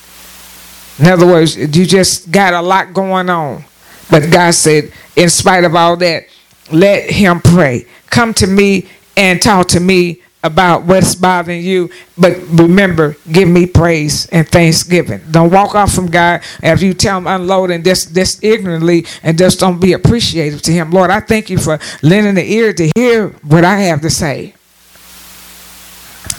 In 0.98 1.06
other 1.06 1.26
words, 1.26 1.56
you 1.56 1.86
just 1.86 2.30
got 2.30 2.52
a 2.52 2.60
lot 2.60 2.92
going 2.92 3.30
on. 3.30 3.64
But 4.10 4.30
God 4.30 4.52
said, 4.52 4.92
in 5.16 5.30
spite 5.30 5.64
of 5.64 5.74
all 5.74 5.96
that, 5.96 6.24
let 6.70 7.10
him 7.10 7.40
pray. 7.40 7.86
Come 8.10 8.34
to 8.34 8.46
me 8.46 8.88
and 9.16 9.40
talk 9.40 9.68
to 9.68 9.80
me 9.80 10.20
about 10.42 10.84
what's 10.84 11.14
bothering 11.14 11.62
you. 11.62 11.90
But 12.16 12.38
remember, 12.48 13.16
give 13.30 13.48
me 13.48 13.66
praise 13.66 14.26
and 14.28 14.48
thanksgiving. 14.48 15.20
Don't 15.30 15.52
walk 15.52 15.74
off 15.74 15.92
from 15.92 16.10
God 16.10 16.42
after 16.62 16.86
you 16.86 16.94
tell 16.94 17.18
him 17.18 17.26
unload 17.26 17.70
and 17.70 17.84
just, 17.84 18.14
just 18.14 18.42
ignorantly 18.42 19.04
and 19.22 19.36
just 19.36 19.60
don't 19.60 19.80
be 19.80 19.92
appreciative 19.92 20.62
to 20.62 20.72
him. 20.72 20.90
Lord, 20.90 21.10
I 21.10 21.20
thank 21.20 21.50
you 21.50 21.58
for 21.58 21.78
lending 22.02 22.36
the 22.36 22.52
ear 22.52 22.72
to 22.72 22.90
hear 22.96 23.28
what 23.42 23.64
I 23.64 23.80
have 23.80 24.00
to 24.00 24.10
say. 24.10 24.54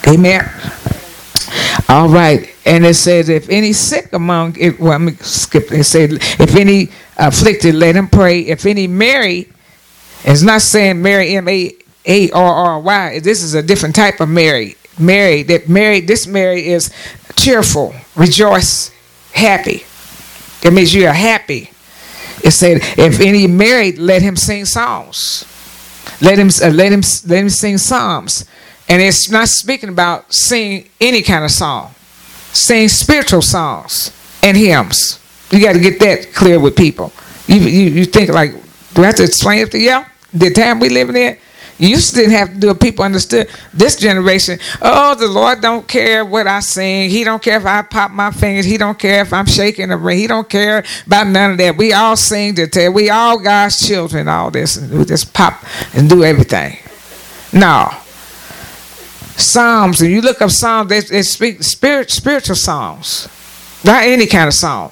Amen. 0.07 0.49
All 1.87 2.09
right. 2.09 2.49
And 2.65 2.85
it 2.85 2.95
says, 2.95 3.29
if 3.29 3.49
any 3.49 3.73
sick 3.73 4.13
among 4.13 4.55
it, 4.59 4.79
well, 4.79 4.91
let 4.91 5.01
me 5.01 5.11
skip. 5.13 5.71
It 5.71 5.83
said, 5.83 6.13
if 6.13 6.55
any 6.55 6.89
afflicted, 7.17 7.75
let 7.75 7.95
him 7.95 8.07
pray. 8.07 8.41
If 8.41 8.65
any 8.65 8.87
married, 8.87 9.51
it's 10.23 10.41
not 10.41 10.61
saying 10.61 11.01
Mary 11.01 11.35
M 11.35 11.47
A 11.47 11.71
a 12.05 12.29
R 12.31 12.53
R 12.53 12.79
Y. 12.79 13.19
This 13.19 13.43
is 13.43 13.53
a 13.53 13.61
different 13.61 13.95
type 13.95 14.19
of 14.19 14.29
Mary. 14.29 14.75
Mary 14.99 15.43
that 15.43 15.69
Mary. 15.69 16.01
This 16.01 16.27
Mary 16.27 16.67
is 16.67 16.91
cheerful, 17.35 17.95
rejoice, 18.15 18.91
happy. 19.33 19.83
That 20.61 20.73
means 20.73 20.93
you 20.93 21.07
are 21.07 21.13
happy. 21.13 21.71
It 22.43 22.51
said, 22.51 22.81
if 22.97 23.19
any 23.19 23.47
married, 23.47 23.97
let 23.97 24.21
him 24.21 24.35
sing 24.35 24.65
songs. 24.65 25.45
Let 26.21 26.37
him 26.37 26.49
uh, 26.61 26.69
let 26.69 26.91
him 26.91 27.01
let 27.27 27.39
him 27.39 27.49
sing 27.49 27.77
psalms. 27.77 28.45
And 28.89 29.01
it's 29.01 29.29
not 29.29 29.47
speaking 29.47 29.89
about 29.89 30.33
sing 30.33 30.89
any 30.99 31.21
kind 31.21 31.45
of 31.45 31.51
song. 31.51 31.93
Sing 32.51 32.89
spiritual 32.89 33.41
songs 33.41 34.11
and 34.43 34.57
hymns. 34.57 35.19
You 35.51 35.61
got 35.61 35.73
to 35.73 35.79
get 35.79 35.99
that 35.99 36.33
clear 36.33 36.59
with 36.59 36.75
people. 36.75 37.13
You, 37.47 37.59
you 37.59 37.89
you 37.91 38.05
think 38.05 38.29
like, 38.29 38.51
do 38.93 39.03
I 39.03 39.07
have 39.07 39.15
to 39.15 39.23
explain 39.23 39.59
it 39.59 39.71
to 39.71 39.79
y'all? 39.79 40.05
The 40.33 40.51
time 40.51 40.79
we 40.79 40.89
living 40.89 41.15
in, 41.15 41.37
you 41.81 41.97
didn't 41.97 42.31
have 42.31 42.53
to 42.53 42.59
do 42.59 42.69
it. 42.69 42.79
People 42.79 43.03
understood 43.03 43.49
this 43.73 43.95
generation. 43.95 44.59
Oh, 44.83 45.15
the 45.15 45.27
Lord 45.27 45.61
don't 45.61 45.87
care 45.87 46.23
what 46.23 46.45
I 46.45 46.59
sing. 46.59 47.09
He 47.09 47.23
don't 47.23 47.41
care 47.41 47.57
if 47.57 47.65
I 47.65 47.81
pop 47.81 48.11
my 48.11 48.29
fingers. 48.29 48.65
He 48.65 48.77
don't 48.77 48.99
care 48.99 49.21
if 49.21 49.33
I'm 49.33 49.47
shaking 49.47 49.89
the 49.89 49.97
ring. 49.97 50.19
He 50.19 50.27
don't 50.27 50.47
care 50.47 50.83
about 51.07 51.25
none 51.25 51.51
of 51.51 51.57
that. 51.57 51.75
We 51.75 51.91
all 51.91 52.15
sing 52.15 52.53
to 52.55 52.67
tell. 52.67 52.93
We 52.93 53.09
all 53.09 53.39
God's 53.39 53.87
children. 53.87 54.27
All 54.27 54.51
this 54.51 54.77
and 54.77 54.95
we 54.95 55.05
just 55.05 55.33
pop 55.33 55.63
and 55.95 56.07
do 56.07 56.23
everything. 56.23 56.77
No. 57.51 57.89
Psalms. 59.35 60.01
And 60.01 60.11
you 60.11 60.21
look 60.21 60.39
up 60.39 60.51
Psalms. 60.51 60.87
They, 60.87 60.99
they 60.99 61.23
speak 61.23 61.63
spirit, 61.63 62.11
spiritual 62.11 62.57
songs, 62.57 63.27
not 63.83 64.03
any 64.03 64.27
kind 64.27 64.47
of 64.47 64.53
song. 64.53 64.91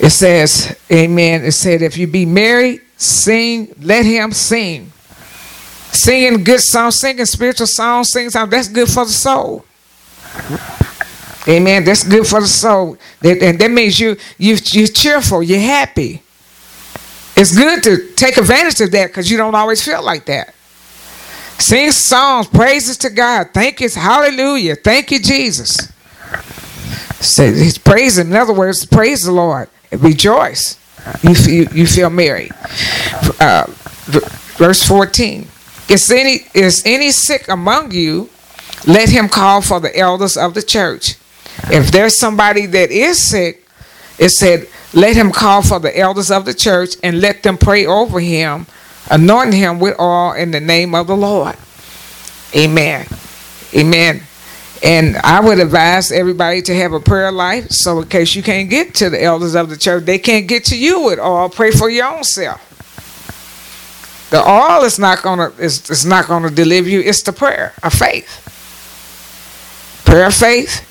It 0.00 0.10
says, 0.10 0.78
Amen. 0.90 1.44
It 1.44 1.52
said, 1.52 1.82
if 1.82 1.96
you 1.98 2.06
be 2.06 2.24
married 2.24 2.82
Sing, 2.98 3.72
let 3.80 4.04
him 4.04 4.32
sing. 4.32 4.92
Singing 5.92 6.42
good 6.42 6.60
songs, 6.60 6.98
singing 6.98 7.24
spiritual 7.26 7.68
songs, 7.68 8.10
singing 8.10 8.30
songs, 8.30 8.50
that's 8.50 8.68
good 8.68 8.88
for 8.88 9.04
the 9.04 9.12
soul. 9.12 9.64
Amen. 11.46 11.84
That's 11.84 12.02
good 12.02 12.26
for 12.26 12.40
the 12.40 12.48
soul. 12.48 12.98
And 13.22 13.58
that 13.60 13.70
means 13.70 14.00
you, 14.00 14.16
you, 14.36 14.56
you're 14.64 14.88
cheerful, 14.88 15.44
you're 15.44 15.60
happy. 15.60 16.20
It's 17.36 17.56
good 17.56 17.84
to 17.84 18.14
take 18.14 18.36
advantage 18.36 18.80
of 18.80 18.90
that 18.90 19.06
because 19.06 19.30
you 19.30 19.36
don't 19.36 19.54
always 19.54 19.82
feel 19.82 20.04
like 20.04 20.26
that. 20.26 20.52
Sing 21.58 21.92
songs, 21.92 22.48
praises 22.48 22.98
to 22.98 23.10
God. 23.10 23.50
Thank 23.54 23.80
you, 23.80 23.88
hallelujah. 23.88 24.74
Thank 24.74 25.12
you, 25.12 25.20
Jesus. 25.20 25.92
Say, 27.20 27.54
he's 27.54 27.78
praising. 27.78 28.28
In 28.28 28.36
other 28.36 28.52
words, 28.52 28.84
praise 28.84 29.22
the 29.22 29.32
Lord. 29.32 29.68
Rejoice 29.92 30.78
you 31.22 31.34
feel, 31.34 31.72
you 31.72 31.86
feel 31.86 32.10
married. 32.10 32.52
Uh, 33.40 33.64
verse 34.56 34.82
14. 34.82 35.46
Is 35.88 36.10
any, 36.10 36.40
is 36.54 36.82
any 36.84 37.10
sick 37.10 37.48
among 37.48 37.92
you? 37.92 38.28
Let 38.86 39.08
him 39.08 39.28
call 39.28 39.62
for 39.62 39.80
the 39.80 39.96
elders 39.96 40.36
of 40.36 40.54
the 40.54 40.62
church. 40.62 41.16
If 41.70 41.90
there's 41.90 42.18
somebody 42.18 42.66
that 42.66 42.90
is 42.90 43.22
sick, 43.22 43.66
it 44.18 44.30
said, 44.30 44.68
let 44.94 45.16
him 45.16 45.32
call 45.32 45.62
for 45.62 45.78
the 45.78 45.96
elders 45.96 46.30
of 46.30 46.44
the 46.44 46.54
church 46.54 46.94
and 47.02 47.20
let 47.20 47.42
them 47.42 47.58
pray 47.58 47.86
over 47.86 48.20
him, 48.20 48.66
anoint 49.10 49.54
him 49.54 49.78
with 49.78 49.98
oil 49.98 50.32
in 50.32 50.50
the 50.50 50.60
name 50.60 50.94
of 50.94 51.06
the 51.06 51.16
Lord. 51.16 51.56
Amen. 52.54 53.06
Amen. 53.74 54.22
And 54.82 55.16
I 55.16 55.40
would 55.40 55.58
advise 55.58 56.12
everybody 56.12 56.62
to 56.62 56.74
have 56.74 56.92
a 56.92 57.00
prayer 57.00 57.32
life 57.32 57.68
so 57.70 58.00
in 58.00 58.08
case 58.08 58.34
you 58.34 58.42
can't 58.42 58.70
get 58.70 58.94
to 58.96 59.10
the 59.10 59.22
elders 59.22 59.54
of 59.54 59.68
the 59.70 59.76
church, 59.76 60.04
they 60.04 60.18
can't 60.18 60.46
get 60.46 60.64
to 60.66 60.78
you 60.78 61.10
at 61.10 61.18
all. 61.18 61.48
Pray 61.48 61.70
for 61.72 61.90
your 61.90 62.06
own 62.06 62.22
self. 62.22 62.64
The 64.30 64.40
all 64.40 64.84
is 64.84 64.98
not 64.98 65.22
gonna 65.22 65.52
is, 65.58 65.88
is 65.90 66.04
not 66.04 66.28
gonna 66.28 66.50
deliver 66.50 66.88
you, 66.88 67.00
it's 67.00 67.22
the 67.22 67.32
prayer 67.32 67.72
of 67.82 67.94
faith. 67.94 68.44
Prayer 70.04 70.26
of 70.26 70.34
faith, 70.34 70.84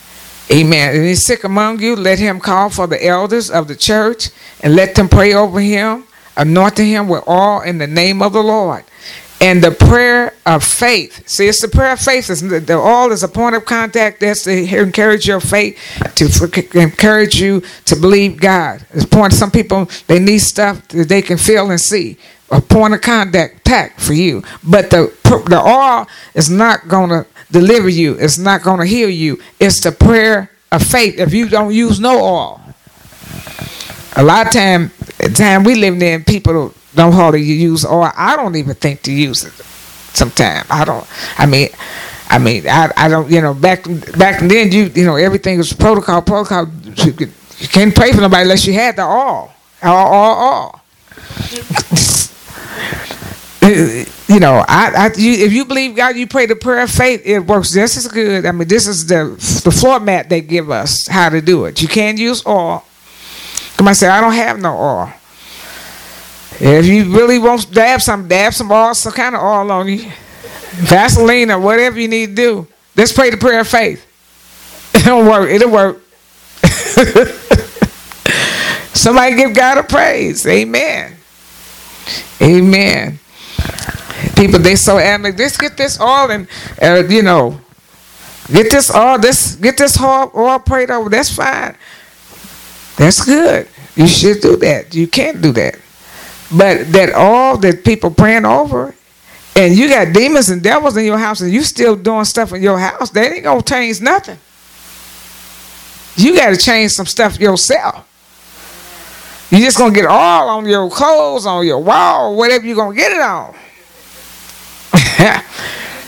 Amen. 0.50 1.04
He's 1.04 1.26
sick 1.26 1.44
among 1.44 1.82
you, 1.82 1.96
let 1.96 2.20
him 2.20 2.40
call 2.40 2.70
for 2.70 2.88
the 2.88 3.04
elders 3.06 3.52
of 3.52 3.68
the 3.68 3.76
church 3.76 4.30
and 4.62 4.76
let 4.76 4.96
them 4.96 5.10
pray 5.10 5.34
over 5.34 5.60
him, 5.60 6.06
anointing 6.38 6.88
him 6.88 7.10
with 7.10 7.24
all 7.28 7.62
in 7.62 7.78
the 7.80 7.88
name 7.88 8.22
of 8.22 8.32
the 8.34 8.42
Lord. 8.42 8.86
And 9.40 9.64
the 9.64 9.72
prayer 9.72 10.34
of 10.48 10.64
faith. 10.64 11.28
See, 11.30 11.48
it's 11.48 11.62
the 11.62 11.68
prayer 11.68 11.94
of 11.94 12.00
faith. 12.00 12.30
It's 12.30 12.42
the, 12.42 12.60
the 12.60 12.78
all 12.78 13.12
is 13.12 13.22
a 13.22 13.28
point 13.28 13.56
of 13.56 13.66
contact. 13.66 14.20
That's 14.20 14.44
to 14.46 14.52
encourage 14.52 15.28
your 15.28 15.40
faith, 15.40 15.78
to 16.16 16.80
encourage 16.80 17.40
you 17.40 17.62
to 17.86 17.96
believe 17.96 18.40
God. 18.40 18.84
It's 18.94 19.06
point. 19.06 19.34
Some 19.34 19.52
people 19.52 19.90
they 20.08 20.20
need 20.20 20.40
stuff 20.40 20.88
that 20.88 21.08
they 21.08 21.22
can 21.22 21.38
feel 21.38 21.70
and 21.70 21.80
see. 21.80 22.18
A 22.50 22.62
point 22.62 22.96
of 22.96 23.02
contact 23.02 23.64
pack 23.64 24.00
for 24.00 24.14
you. 24.14 24.42
But 24.64 24.90
the 24.90 25.14
the 25.24 25.62
oil 25.62 26.08
is 26.34 26.50
not 26.50 26.88
gonna 26.88 27.28
deliver 27.52 27.90
you. 27.90 28.14
It's 28.14 28.40
not 28.40 28.64
gonna 28.64 28.88
heal 28.88 29.10
you. 29.10 29.40
It's 29.60 29.82
the 29.82 29.92
prayer 29.92 30.50
of 30.72 30.82
faith. 30.82 31.20
If 31.20 31.34
you 31.34 31.48
don't 31.48 31.74
use 31.74 32.00
no 32.00 32.20
oil, 32.20 32.62
a 34.16 34.24
lot 34.24 34.48
of 34.48 34.54
time, 34.54 34.92
time 35.36 35.64
we 35.64 35.76
live 35.76 36.02
in, 36.02 36.24
people 36.24 36.74
don't 36.98 37.14
hardly 37.14 37.42
use 37.42 37.86
oil. 37.86 38.12
I 38.16 38.36
don't 38.36 38.56
even 38.56 38.76
think 38.76 39.04
to 39.04 39.12
use 39.14 39.44
it. 39.46 39.54
Sometimes 40.14 40.68
I 40.70 40.84
don't. 40.84 41.08
I 41.38 41.46
mean, 41.46 41.70
I 42.30 42.40
mean, 42.40 42.68
I, 42.68 42.92
I 42.98 43.08
don't. 43.08 43.30
You 43.30 43.42
know, 43.42 43.54
back 43.54 43.84
back 44.18 44.42
then, 44.42 44.72
you 44.72 44.92
you 44.94 45.06
know, 45.06 45.16
everything 45.16 45.58
was 45.58 45.72
protocol. 45.74 46.22
Protocol. 46.22 46.68
You, 47.06 47.14
could, 47.14 47.32
you 47.60 47.68
can't 47.68 47.96
pray 47.96 48.12
for 48.12 48.22
nobody 48.22 48.44
unless 48.44 48.66
you 48.66 48.74
had 48.74 48.96
the 48.96 49.04
all, 49.04 49.54
All, 49.82 50.14
all, 50.14 50.36
all. 50.36 50.82
you 54.28 54.40
know, 54.40 54.64
I, 54.68 54.92
I 54.96 55.12
you, 55.18 55.46
if 55.46 55.54
you 55.54 55.66
believe 55.66 55.96
God, 55.96 56.16
you 56.16 56.26
pray 56.28 56.46
the 56.46 56.56
prayer 56.56 56.84
of 56.84 56.92
faith. 56.92 57.22
It 57.26 57.40
works 57.40 57.74
just 57.74 57.98
as 57.98 58.08
good. 58.08 58.46
I 58.46 58.52
mean, 58.52 58.68
this 58.68 58.88
is 58.88 59.08
the 59.08 59.36
the 59.64 59.72
floor 59.72 60.00
mat 60.00 60.30
they 60.30 60.42
give 60.42 60.72
us 60.72 61.08
how 61.08 61.30
to 61.30 61.42
do 61.42 61.66
it. 61.66 61.82
You 61.82 61.88
can't 61.88 62.18
use 62.18 62.46
oil. 62.46 62.84
Come 63.78 63.88
on, 63.88 63.96
say 63.96 64.08
I 64.08 64.20
don't 64.20 64.34
have 64.34 64.60
no 64.60 64.76
oil. 64.76 65.14
If 66.60 66.86
you 66.86 67.16
really 67.16 67.38
want 67.38 67.62
to 67.62 67.72
dab 67.72 68.02
some, 68.02 68.28
dab 68.28 68.54
some 68.54 68.72
oil, 68.72 68.94
some 68.96 69.14
kind 69.14 69.36
of 69.36 69.42
oil 69.42 69.72
on 69.72 69.88
you, 69.88 70.12
Vaseline 70.72 71.52
or 71.52 71.60
whatever 71.60 72.00
you 72.00 72.08
need 72.08 72.28
to 72.28 72.36
do. 72.36 72.68
Let's 72.96 73.14
pray 73.14 73.30
the 73.30 73.38
prayer 73.38 73.60
of 73.60 73.68
faith. 73.68 74.04
It'll 74.96 75.24
work. 75.24 75.50
It'll 75.50 75.70
work. 75.70 76.02
Somebody 78.94 79.36
give 79.36 79.54
God 79.54 79.78
a 79.78 79.84
praise. 79.84 80.48
Amen. 80.48 81.16
Amen. 82.42 83.20
People, 84.36 84.60
they 84.60 84.76
so 84.76 84.98
adamant. 84.98 85.38
Let's 85.38 85.58
get 85.58 85.78
this 85.78 86.00
all 86.00 86.32
and 86.32 86.48
uh, 86.82 87.04
you 87.08 87.22
know, 87.22 87.62
get 88.52 88.72
this 88.72 88.90
all 88.90 89.20
this 89.20 89.56
get 89.56 89.78
this 89.78 90.00
all, 90.00 90.30
all 90.34 90.60
prayed 90.60 90.90
over. 90.90 91.10
That's 91.10 91.34
fine. 91.34 91.76
That's 92.98 93.24
good. 93.24 93.68
You 93.96 94.08
should 94.08 94.42
do 94.42 94.56
that. 94.58 94.96
You 94.96 95.08
can't 95.08 95.42
do 95.42 95.52
that. 95.54 95.80
But 96.52 96.92
that 96.94 97.14
all 97.14 97.58
that 97.58 97.84
people 97.84 98.12
praying 98.12 98.46
over, 98.46 98.96
and 99.56 99.76
you 99.76 99.90
got 99.90 100.14
demons 100.14 100.50
and 100.50 100.62
devils 100.62 100.96
in 100.98 101.06
your 101.06 101.18
house, 101.18 101.42
and 101.42 101.52
you 101.52 101.64
still 101.64 101.96
doing 101.96 102.26
stuff 102.26 102.54
in 102.54 102.62
your 102.62 102.80
house, 102.80 103.10
that 103.12 103.34
ain't 103.34 103.44
gonna 103.44 103.62
change 103.62 104.02
nothing. 104.02 104.38
You 106.16 106.36
got 106.36 106.50
to 106.50 106.58
change 106.58 106.92
some 106.94 107.06
stuff 107.06 107.40
yourself. 107.40 108.04
You 109.52 109.60
just 109.60 109.78
gonna 109.78 109.94
get 109.94 110.06
all 110.06 110.50
on 110.50 110.66
your 110.66 110.90
clothes, 110.90 111.46
on 111.46 111.66
your 111.66 111.80
wall, 111.80 112.36
whatever 112.36 112.66
you 112.66 112.76
gonna 112.76 112.96
get 112.96 113.12
it 113.12 113.22
on. 113.22 113.56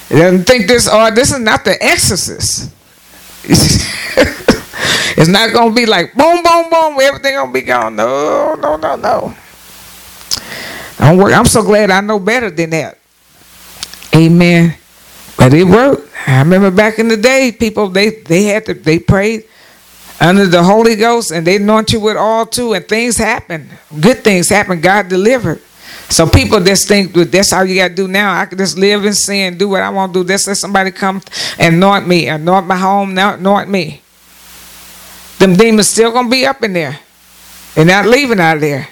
doesn't 0.10 0.46
think 0.46 0.67
this 0.67 0.88
or 0.88 1.08
oh, 1.08 1.12
this 1.12 1.31
is 1.31 1.39
not 1.39 1.63
the 1.63 1.81
exorcist. 1.81 2.74
it's 3.43 5.27
not 5.29 5.53
gonna 5.53 5.74
be 5.74 5.86
like 5.86 6.13
boom, 6.15 6.43
boom, 6.43 6.69
boom, 6.69 7.00
everything 7.00 7.36
gonna 7.36 7.51
be 7.51 7.62
gone. 7.62 7.96
No, 7.96 8.55
no, 8.55 8.75
no, 8.75 8.96
no. 8.96 9.34
Don't 11.00 11.18
worry. 11.18 11.34
I'm 11.34 11.46
so 11.46 11.63
glad 11.63 11.89
I 11.89 12.01
know 12.01 12.20
better 12.20 12.51
than 12.51 12.72
that. 12.72 12.98
Amen. 14.14 14.75
But 15.38 15.53
it 15.53 15.64
worked. 15.64 16.09
I 16.27 16.40
remember 16.40 16.70
back 16.70 17.00
in 17.00 17.07
the 17.07 17.18
day, 17.18 17.51
people 17.57 17.88
they 17.88 18.09
they 18.09 18.44
had 18.44 18.66
to 18.66 18.74
they 18.74 19.00
prayed 19.00 19.46
under 20.20 20.46
the 20.46 20.62
Holy 20.62 20.96
Ghost 20.96 21.31
and 21.31 21.48
they 21.48 21.55
anoint 21.55 21.94
you 21.94 22.01
with 22.01 22.18
all 22.18 22.46
too, 22.46 22.74
and 22.74 22.85
things 22.85 23.18
happen. 23.18 23.70
Good 24.01 24.24
things 24.24 24.50
happen. 24.50 24.81
God 24.81 25.07
delivered. 25.07 25.62
So 26.09 26.27
people 26.27 26.59
just 26.59 26.88
think 26.88 27.14
that's 27.14 27.53
all 27.53 27.64
you 27.64 27.75
got 27.75 27.90
to 27.90 27.96
do 27.96 28.07
now. 28.07 28.38
I 28.38 28.48
can 28.48 28.57
just 28.57 28.77
live 28.77 29.05
in 29.05 29.14
sin, 29.14 29.57
do 29.57 29.70
what 29.70 29.83
I 29.83 29.90
want 29.90 30.14
to 30.14 30.24
do. 30.24 30.27
Just 30.27 30.48
let 30.48 30.57
somebody 30.57 30.92
come 30.92 31.22
and 31.57 31.75
anoint 31.75 32.07
me, 32.07 32.27
anoint 32.27 32.66
my 32.68 32.75
home, 32.75 33.14
now 33.14 33.35
anoint 33.35 33.70
me. 33.70 34.01
Them 35.38 35.55
demons 35.55 35.88
still 35.88 36.12
gonna 36.12 36.27
be 36.27 36.46
up 36.46 36.64
in 36.64 36.74
there. 36.74 37.00
They're 37.75 37.85
not 37.85 38.05
leaving 38.05 38.40
out 38.42 38.55
of 38.55 38.62
there 38.62 38.90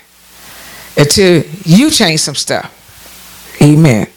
until 0.98 1.44
you 1.64 1.92
change 1.92 2.22
some 2.22 2.36
stuff. 2.36 2.74
Amen. 3.62 4.08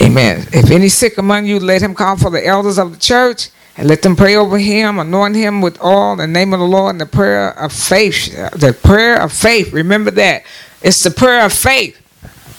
Amen. 0.00 0.46
If 0.52 0.70
any 0.70 0.88
sick 0.88 1.18
among 1.18 1.46
you, 1.46 1.58
let 1.58 1.80
him 1.80 1.94
call 1.94 2.16
for 2.16 2.30
the 2.30 2.44
elders 2.44 2.78
of 2.78 2.92
the 2.92 2.98
church 2.98 3.48
and 3.76 3.88
let 3.88 4.02
them 4.02 4.16
pray 4.16 4.36
over 4.36 4.58
him, 4.58 4.98
anoint 4.98 5.36
him 5.36 5.60
with 5.60 5.78
all 5.80 6.16
the 6.16 6.26
name 6.26 6.52
of 6.52 6.60
the 6.60 6.66
Lord 6.66 6.92
and 6.92 7.00
the 7.00 7.06
prayer 7.06 7.50
of 7.58 7.72
faith. 7.72 8.32
The 8.52 8.72
prayer 8.72 9.20
of 9.20 9.32
faith. 9.32 9.72
Remember 9.72 10.10
that. 10.12 10.44
It's 10.82 11.02
the 11.02 11.10
prayer 11.10 11.44
of 11.44 11.52
faith 11.52 12.00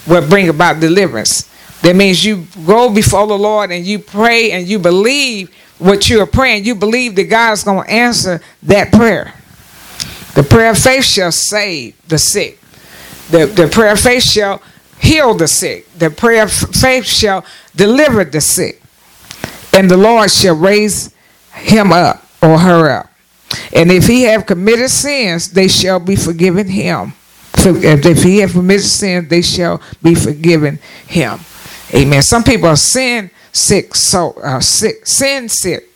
will 0.07 0.27
bring 0.27 0.49
about 0.49 0.79
deliverance. 0.79 1.49
That 1.81 1.95
means 1.95 2.23
you 2.23 2.45
go 2.65 2.93
before 2.93 3.27
the 3.27 3.37
Lord 3.37 3.71
and 3.71 3.85
you 3.85 3.99
pray 3.99 4.51
and 4.51 4.67
you 4.67 4.79
believe 4.79 5.53
what 5.79 6.09
you 6.09 6.21
are 6.21 6.27
praying. 6.27 6.65
You 6.65 6.75
believe 6.75 7.15
that 7.15 7.25
God 7.25 7.53
is 7.53 7.63
going 7.63 7.83
to 7.83 7.91
answer 7.91 8.41
that 8.63 8.91
prayer. 8.91 9.33
The 10.33 10.43
prayer 10.43 10.71
of 10.71 10.77
faith 10.77 11.03
shall 11.03 11.31
save 11.31 11.95
the 12.07 12.17
sick. 12.17 12.59
The, 13.29 13.45
the 13.45 13.67
prayer 13.67 13.93
of 13.93 13.99
faith 13.99 14.23
shall 14.23 14.61
heal 14.99 15.33
the 15.33 15.47
sick. 15.47 15.91
The 15.93 16.09
prayer 16.09 16.43
of 16.43 16.51
faith 16.51 17.05
shall 17.05 17.45
deliver 17.75 18.23
the 18.23 18.41
sick. 18.41 18.81
And 19.73 19.89
the 19.91 19.97
Lord 19.97 20.31
shall 20.31 20.55
raise 20.55 21.13
him 21.53 21.91
up 21.91 22.25
or 22.41 22.57
her 22.57 22.99
up. 22.99 23.11
And 23.73 23.91
if 23.91 24.07
he 24.07 24.23
have 24.23 24.45
committed 24.45 24.89
sins, 24.89 25.51
they 25.51 25.67
shall 25.67 25.99
be 25.99 26.15
forgiven 26.15 26.67
him. 26.67 27.13
If 27.55 28.23
he 28.23 28.39
have 28.39 28.51
committed 28.51 28.85
sins, 28.85 29.29
they 29.29 29.41
shall 29.41 29.81
be 30.01 30.15
forgiven 30.15 30.79
him. 31.07 31.39
Amen. 31.93 32.21
Some 32.21 32.43
people 32.43 32.67
are 32.67 32.75
sin 32.75 33.31
sick, 33.51 33.95
so 33.95 34.33
uh, 34.43 34.59
sick, 34.59 35.05
sin 35.07 35.49
sick. 35.49 35.89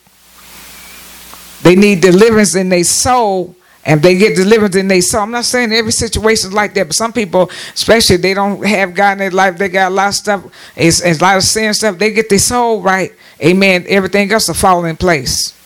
They 1.62 1.76
need 1.76 2.00
deliverance 2.00 2.54
in 2.54 2.68
their 2.68 2.84
soul 2.84 3.54
and 3.84 4.02
they 4.02 4.16
get 4.16 4.36
delivered 4.36 4.74
in 4.76 4.88
they 4.88 5.00
soul. 5.00 5.22
I'm 5.22 5.30
not 5.30 5.44
saying 5.44 5.72
every 5.72 5.92
situation 5.92 6.50
is 6.50 6.54
like 6.54 6.74
that, 6.74 6.88
but 6.88 6.94
some 6.94 7.12
people, 7.12 7.50
especially 7.74 8.16
they 8.16 8.34
don't 8.34 8.64
have 8.64 8.94
God 8.94 9.12
in 9.12 9.18
their 9.18 9.30
life, 9.30 9.58
they 9.58 9.68
got 9.68 9.90
a 9.90 9.94
lot 9.94 10.08
of 10.08 10.14
stuff, 10.14 10.44
it's, 10.76 11.00
it's 11.00 11.20
a 11.20 11.22
lot 11.22 11.36
of 11.36 11.42
sin 11.42 11.74
stuff. 11.74 11.98
They 11.98 12.12
get 12.12 12.28
their 12.28 12.38
soul 12.38 12.80
right, 12.80 13.12
amen. 13.42 13.84
Everything 13.88 14.30
else 14.30 14.48
will 14.48 14.54
fall 14.54 14.84
in 14.84 14.96
place. 14.96 15.58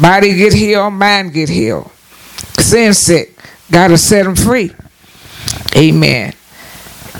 Body 0.00 0.34
get 0.34 0.54
healed, 0.54 0.94
mind 0.94 1.32
get 1.32 1.48
healed. 1.48 1.90
Sin 2.58 2.94
sick, 2.94 3.38
God 3.70 3.90
will 3.90 3.98
set 3.98 4.24
them 4.24 4.36
free. 4.36 4.72
Amen. 5.76 6.32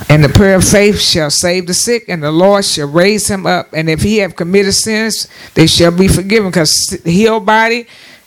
And 0.09 0.25
the 0.25 0.29
prayer 0.29 0.57
of 0.57 0.65
faith 0.65 1.01
shall 1.01 1.31
save 1.31 1.67
the 1.67 1.75
sick, 1.75 2.05
and 2.09 2.23
the 2.23 2.33
Lord 2.33 2.65
shall 2.65 2.89
raise 2.89 3.29
him 3.29 3.47
up. 3.47 3.69
And 3.73 3.89
if 3.89 4.03
he 4.03 4.19
have 4.19 4.37
committed 4.37 4.75
sins, 4.75 5.29
they 5.55 5.67
shall 5.67 5.97
be 5.97 6.09
forgiven. 6.09 6.51
Because 6.51 6.99
healed 7.05 7.47
body 7.47 7.87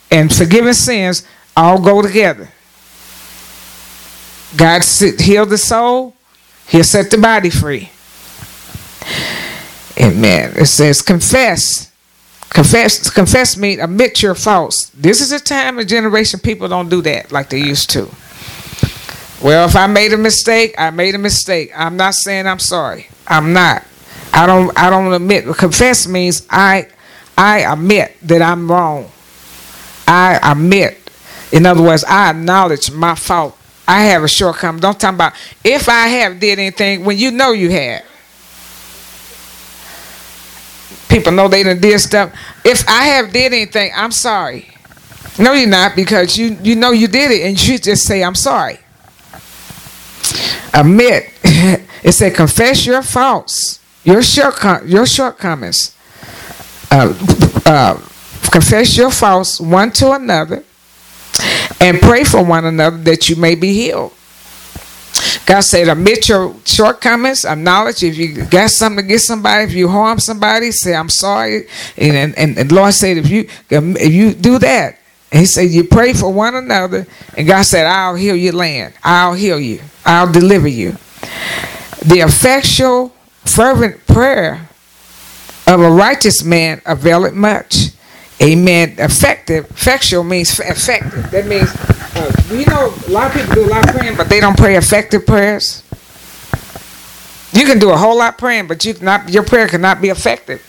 and 0.09 0.33
forgiven 0.33 0.73
sins 0.73 1.25
all 1.57 1.81
go 1.81 2.01
together. 2.01 2.49
God 4.55 4.83
heal 5.19 5.45
the 5.45 5.57
soul, 5.57 6.15
he'll 6.67 6.83
set 6.83 7.11
the 7.11 7.17
body 7.17 7.49
free. 7.49 7.89
Amen. 9.99 10.53
It 10.55 10.67
says 10.67 11.01
confess. 11.01 11.91
Confess 12.49 13.09
confess 13.09 13.57
me, 13.57 13.79
admit 13.79 14.21
your 14.21 14.35
faults. 14.35 14.89
This 14.91 15.19
is 15.19 15.31
a 15.31 15.39
time 15.39 15.79
and 15.79 15.89
generation 15.89 16.39
people 16.39 16.67
don't 16.69 16.89
do 16.89 17.01
that 17.01 17.31
like 17.31 17.49
they 17.49 17.59
used 17.59 17.89
to. 17.89 18.09
Well, 19.43 19.67
if 19.67 19.75
I 19.75 19.85
made 19.87 20.13
a 20.13 20.17
mistake, 20.17 20.73
I 20.77 20.89
made 20.91 21.13
a 21.13 21.19
mistake. 21.19 21.71
I'm 21.75 21.97
not 21.97 22.13
saying 22.13 22.47
I'm 22.47 22.59
sorry. 22.59 23.07
I'm 23.27 23.51
not. 23.51 23.83
I 24.33 24.45
don't 24.45 24.77
I 24.77 24.89
don't 24.89 25.11
admit. 25.11 25.45
Confess 25.57 26.07
means 26.07 26.47
I 26.49 26.87
I 27.37 27.59
admit 27.59 28.15
that 28.23 28.41
I'm 28.41 28.71
wrong. 28.71 29.11
I 30.07 30.39
admit 30.41 31.06
in 31.51 31.65
other 31.65 31.81
words, 31.81 32.03
I 32.03 32.31
acknowledge 32.31 32.91
my 32.91 33.15
fault. 33.15 33.57
I 33.87 34.03
have 34.03 34.23
a 34.23 34.27
shortcoming. 34.27 34.81
Don't 34.81 34.99
talk 34.99 35.13
about 35.13 35.33
if 35.63 35.87
I 35.87 36.07
have 36.07 36.39
did 36.39 36.59
anything 36.59 37.05
when 37.05 37.17
you 37.17 37.31
know 37.31 37.51
you 37.51 37.69
had. 37.69 38.03
People 41.07 41.31
know 41.31 41.47
they 41.47 41.63
done 41.63 41.79
did 41.79 41.99
stuff. 41.99 42.33
If 42.65 42.87
I 42.87 43.03
have 43.05 43.31
did 43.31 43.53
anything, 43.53 43.91
I'm 43.95 44.11
sorry. 44.11 44.67
No, 45.39 45.53
you're 45.53 45.69
not 45.69 45.95
because 45.95 46.37
you 46.37 46.57
you 46.61 46.75
know 46.75 46.91
you 46.91 47.07
did 47.07 47.31
it 47.31 47.43
and 47.43 47.67
you 47.67 47.77
just 47.79 48.03
say 48.05 48.23
I'm 48.23 48.35
sorry. 48.35 48.79
Admit. 50.73 51.31
it 52.03 52.11
said 52.11 52.35
confess 52.35 52.85
your 52.85 53.01
faults, 53.01 53.79
your 54.03 54.19
shortcom- 54.19 54.89
your 54.89 55.05
shortcomings. 55.05 55.95
Uh, 56.91 57.13
uh, 57.65 57.93
confess 58.51 58.97
your 58.97 59.11
faults 59.11 59.59
one 59.59 59.91
to 59.91 60.11
another, 60.11 60.63
and 61.79 61.99
pray 61.99 62.23
for 62.23 62.43
one 62.43 62.65
another 62.65 62.97
that 62.97 63.29
you 63.29 63.35
may 63.35 63.55
be 63.55 63.73
healed. 63.73 64.13
God 65.45 65.61
said, 65.61 65.87
admit 65.87 66.29
your 66.29 66.55
shortcomings, 66.65 67.45
acknowledge 67.45 68.03
if 68.03 68.17
you 68.17 68.45
got 68.45 68.69
something 68.69 69.03
to 69.03 69.07
get 69.07 69.21
somebody, 69.21 69.63
if 69.63 69.73
you 69.73 69.87
harm 69.87 70.19
somebody, 70.19 70.71
say, 70.71 70.93
I'm 70.93 71.09
sorry. 71.09 71.67
And, 71.97 72.35
and, 72.37 72.57
and 72.57 72.71
Lord 72.71 72.93
said, 72.93 73.17
if 73.17 73.29
you, 73.29 73.47
if 73.69 74.13
you 74.13 74.33
do 74.33 74.59
that, 74.59 74.99
he 75.31 75.45
said, 75.45 75.69
you 75.69 75.83
pray 75.83 76.13
for 76.13 76.31
one 76.31 76.55
another, 76.55 77.05
and 77.35 77.47
God 77.47 77.63
said, 77.63 77.85
I'll 77.85 78.15
heal 78.15 78.35
your 78.35 78.53
land. 78.53 78.93
I'll 79.03 79.33
heal 79.33 79.59
you. 79.59 79.81
I'll 80.05 80.31
deliver 80.31 80.67
you. 80.67 80.91
The 82.05 82.23
effectual, 82.25 83.09
fervent 83.43 84.05
prayer 84.07 84.69
of 85.65 85.81
a 85.81 85.91
righteous 85.91 86.43
man 86.43 86.81
availeth 86.85 87.33
much. 87.33 87.89
Amen. 88.41 88.95
Effective, 88.97 89.65
effectual 89.71 90.23
means 90.23 90.59
effective. 90.59 91.31
That 91.31 91.47
means, 91.47 91.69
uh, 92.15 92.31
you 92.51 92.65
know, 92.65 92.93
a 93.07 93.11
lot 93.11 93.27
of 93.27 93.33
people 93.33 93.55
do 93.55 93.65
a 93.65 93.69
lot 93.69 93.89
of 93.89 93.95
praying, 93.95 94.15
but 94.15 94.29
they 94.29 94.39
don't 94.39 94.57
pray 94.57 94.75
effective 94.75 95.25
prayers. 95.25 95.83
You 97.51 97.65
can 97.65 97.79
do 97.79 97.89
a 97.89 97.97
whole 97.97 98.17
lot 98.17 98.37
praying, 98.37 98.67
but 98.67 98.85
you 98.85 98.93
cannot, 98.93 99.29
your 99.29 99.43
prayer 99.43 99.67
cannot 99.67 100.01
be 100.01 100.09
effective. 100.09 100.61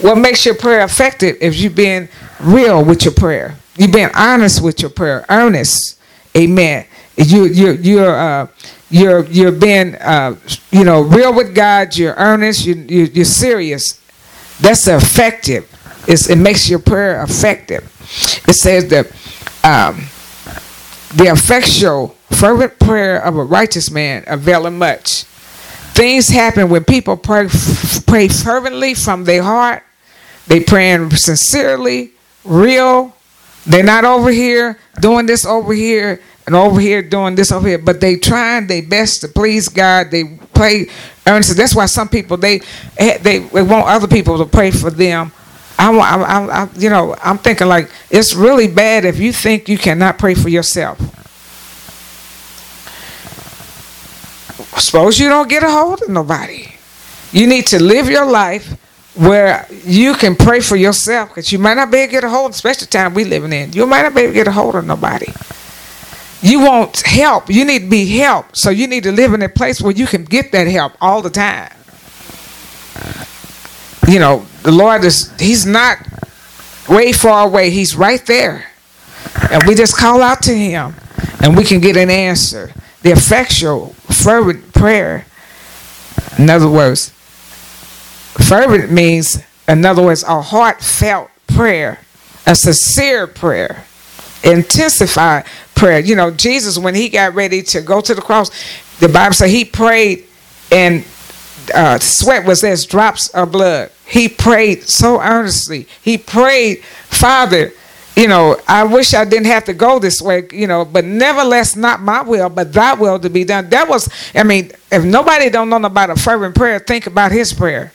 What 0.00 0.16
makes 0.16 0.44
your 0.44 0.54
prayer 0.54 0.84
effective 0.84 1.36
is 1.40 1.62
you've 1.62 1.74
been 1.74 2.08
real 2.40 2.84
with 2.84 3.04
your 3.04 3.14
prayer? 3.14 3.56
You've 3.76 3.92
been 3.92 4.10
honest 4.14 4.62
with 4.62 4.82
your 4.82 4.90
prayer, 4.90 5.24
earnest. 5.30 5.98
Amen. 6.36 6.86
You 7.16 7.44
you 7.44 7.72
you're 7.72 8.14
uh, 8.14 8.46
you're 8.90 9.24
you're 9.26 9.52
being 9.52 9.94
uh, 9.96 10.36
you 10.70 10.84
know 10.84 11.02
real 11.02 11.32
with 11.34 11.54
God. 11.54 11.96
You're 11.96 12.14
earnest. 12.14 12.66
You, 12.66 12.74
you 12.74 13.04
you're 13.04 13.24
serious. 13.24 14.00
That's 14.60 14.86
effective. 14.86 15.68
It's, 16.06 16.28
it 16.28 16.36
makes 16.36 16.68
your 16.68 16.78
prayer 16.78 17.22
effective. 17.22 17.84
It 18.48 18.54
says 18.54 18.88
that 18.88 19.06
um, 19.64 20.06
the 21.14 21.30
effectual, 21.30 22.08
fervent 22.30 22.78
prayer 22.78 23.22
of 23.22 23.36
a 23.36 23.44
righteous 23.44 23.90
man 23.90 24.24
availeth 24.26 24.72
much. 24.72 25.24
Things 25.94 26.28
happen 26.28 26.70
when 26.70 26.84
people 26.84 27.16
pray, 27.16 27.48
pray 28.06 28.28
fervently 28.28 28.94
from 28.94 29.24
their 29.24 29.42
heart. 29.42 29.82
They 30.46 30.60
praying 30.60 31.10
sincerely, 31.10 32.12
real. 32.44 33.14
They're 33.66 33.84
not 33.84 34.04
over 34.04 34.30
here 34.30 34.78
doing 35.00 35.26
this 35.26 35.44
over 35.44 35.72
here 35.72 36.20
and 36.46 36.56
over 36.56 36.80
here 36.80 37.02
doing 37.02 37.34
this 37.34 37.52
over 37.52 37.68
here, 37.68 37.78
but 37.78 38.00
they 38.00 38.16
trying 38.16 38.66
their 38.66 38.82
best 38.82 39.20
to 39.20 39.28
please 39.28 39.68
God. 39.68 40.10
They 40.10 40.24
pray 40.54 40.86
earnestly. 41.26 41.54
That's 41.54 41.74
why 41.74 41.86
some 41.86 42.08
people 42.08 42.36
they 42.36 42.60
they, 42.98 43.18
they 43.18 43.62
want 43.62 43.86
other 43.86 44.08
people 44.08 44.38
to 44.38 44.46
pray 44.46 44.70
for 44.70 44.90
them. 44.90 45.32
I, 45.80 45.96
I, 45.96 46.62
I, 46.62 46.68
you 46.76 46.90
know, 46.90 47.16
I'm 47.22 47.38
thinking 47.38 47.66
like 47.66 47.90
it's 48.10 48.34
really 48.34 48.68
bad 48.68 49.06
if 49.06 49.18
you 49.18 49.32
think 49.32 49.68
you 49.68 49.78
cannot 49.78 50.18
pray 50.18 50.34
for 50.34 50.50
yourself. 50.50 50.98
Suppose 54.78 55.18
you 55.18 55.28
don't 55.28 55.48
get 55.48 55.62
a 55.62 55.70
hold 55.70 56.02
of 56.02 56.10
nobody. 56.10 56.68
You 57.32 57.46
need 57.46 57.66
to 57.68 57.82
live 57.82 58.10
your 58.10 58.26
life 58.26 58.76
where 59.14 59.66
you 59.84 60.14
can 60.14 60.36
pray 60.36 60.60
for 60.60 60.76
yourself 60.76 61.30
because 61.30 61.50
you 61.50 61.58
might 61.58 61.74
not 61.74 61.90
be 61.90 61.98
able 61.98 62.08
to 62.08 62.12
get 62.12 62.24
a 62.24 62.28
hold, 62.28 62.52
especially 62.52 62.84
the 62.84 62.90
time 62.90 63.14
we 63.14 63.24
living 63.24 63.52
in. 63.52 63.72
You 63.72 63.86
might 63.86 64.02
not 64.02 64.14
be 64.14 64.22
able 64.22 64.32
to 64.32 64.34
get 64.34 64.48
a 64.48 64.52
hold 64.52 64.74
of 64.74 64.86
nobody. 64.86 65.32
You 66.42 66.60
want 66.60 67.00
help. 67.02 67.48
You 67.48 67.64
need 67.64 67.84
to 67.84 67.90
be 67.90 68.06
helped. 68.18 68.58
So 68.58 68.70
you 68.70 68.86
need 68.86 69.04
to 69.04 69.12
live 69.12 69.32
in 69.32 69.42
a 69.42 69.48
place 69.48 69.80
where 69.80 69.92
you 69.92 70.06
can 70.06 70.24
get 70.24 70.52
that 70.52 70.66
help 70.66 70.92
all 71.00 71.22
the 71.22 71.30
time. 71.30 71.72
You 74.10 74.18
know, 74.18 74.44
the 74.62 74.72
Lord 74.72 75.04
is, 75.04 75.32
He's 75.38 75.64
not 75.64 75.98
way 76.88 77.12
far 77.12 77.46
away. 77.46 77.70
He's 77.70 77.94
right 77.94 78.24
there. 78.26 78.66
And 79.50 79.62
we 79.68 79.76
just 79.76 79.96
call 79.96 80.20
out 80.20 80.42
to 80.42 80.52
Him 80.52 80.94
and 81.40 81.56
we 81.56 81.62
can 81.62 81.80
get 81.80 81.96
an 81.96 82.10
answer. 82.10 82.72
The 83.02 83.12
effectual, 83.12 83.94
fervent 84.10 84.74
prayer, 84.74 85.26
in 86.38 86.50
other 86.50 86.68
words, 86.68 87.10
fervent 88.48 88.90
means, 88.90 89.42
in 89.68 89.84
other 89.86 90.02
words, 90.02 90.24
a 90.24 90.42
heartfelt 90.42 91.30
prayer, 91.46 92.00
a 92.46 92.56
sincere 92.56 93.28
prayer, 93.28 93.84
intensified 94.42 95.46
prayer. 95.76 96.00
You 96.00 96.16
know, 96.16 96.32
Jesus, 96.32 96.78
when 96.78 96.96
he 96.96 97.08
got 97.08 97.34
ready 97.34 97.62
to 97.62 97.80
go 97.80 98.00
to 98.00 98.14
the 98.14 98.22
cross, 98.22 98.50
the 98.98 99.08
Bible 99.08 99.34
said 99.34 99.50
he 99.50 99.64
prayed 99.64 100.26
and 100.72 101.04
uh, 101.74 101.98
sweat 101.98 102.44
was 102.44 102.64
as 102.64 102.84
drops 102.84 103.28
of 103.28 103.52
blood. 103.52 103.90
He 104.10 104.28
prayed 104.28 104.82
so 104.82 105.20
earnestly. 105.20 105.86
He 106.02 106.18
prayed, 106.18 106.82
Father, 106.82 107.72
you 108.16 108.26
know, 108.26 108.56
I 108.66 108.82
wish 108.82 109.14
I 109.14 109.24
didn't 109.24 109.46
have 109.46 109.64
to 109.66 109.72
go 109.72 110.00
this 110.00 110.20
way, 110.20 110.48
you 110.50 110.66
know, 110.66 110.84
but 110.84 111.04
nevertheless, 111.04 111.76
not 111.76 112.02
my 112.02 112.20
will, 112.20 112.48
but 112.48 112.72
thy 112.72 112.94
will 112.94 113.20
to 113.20 113.30
be 113.30 113.44
done. 113.44 113.70
That 113.70 113.88
was, 113.88 114.08
I 114.34 114.42
mean, 114.42 114.72
if 114.90 115.04
nobody 115.04 115.48
don't 115.48 115.68
know 115.68 115.76
about 115.76 116.10
a 116.10 116.16
fervent 116.16 116.56
prayer, 116.56 116.80
think 116.80 117.06
about 117.06 117.30
his 117.30 117.52
prayer. 117.52 117.92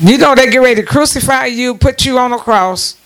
You 0.00 0.16
know 0.16 0.34
they 0.34 0.48
get 0.48 0.58
ready 0.58 0.80
to 0.80 0.86
crucify 0.86 1.46
you, 1.46 1.76
put 1.76 2.06
you 2.06 2.18
on 2.18 2.32
a 2.32 2.38
cross. 2.38 2.96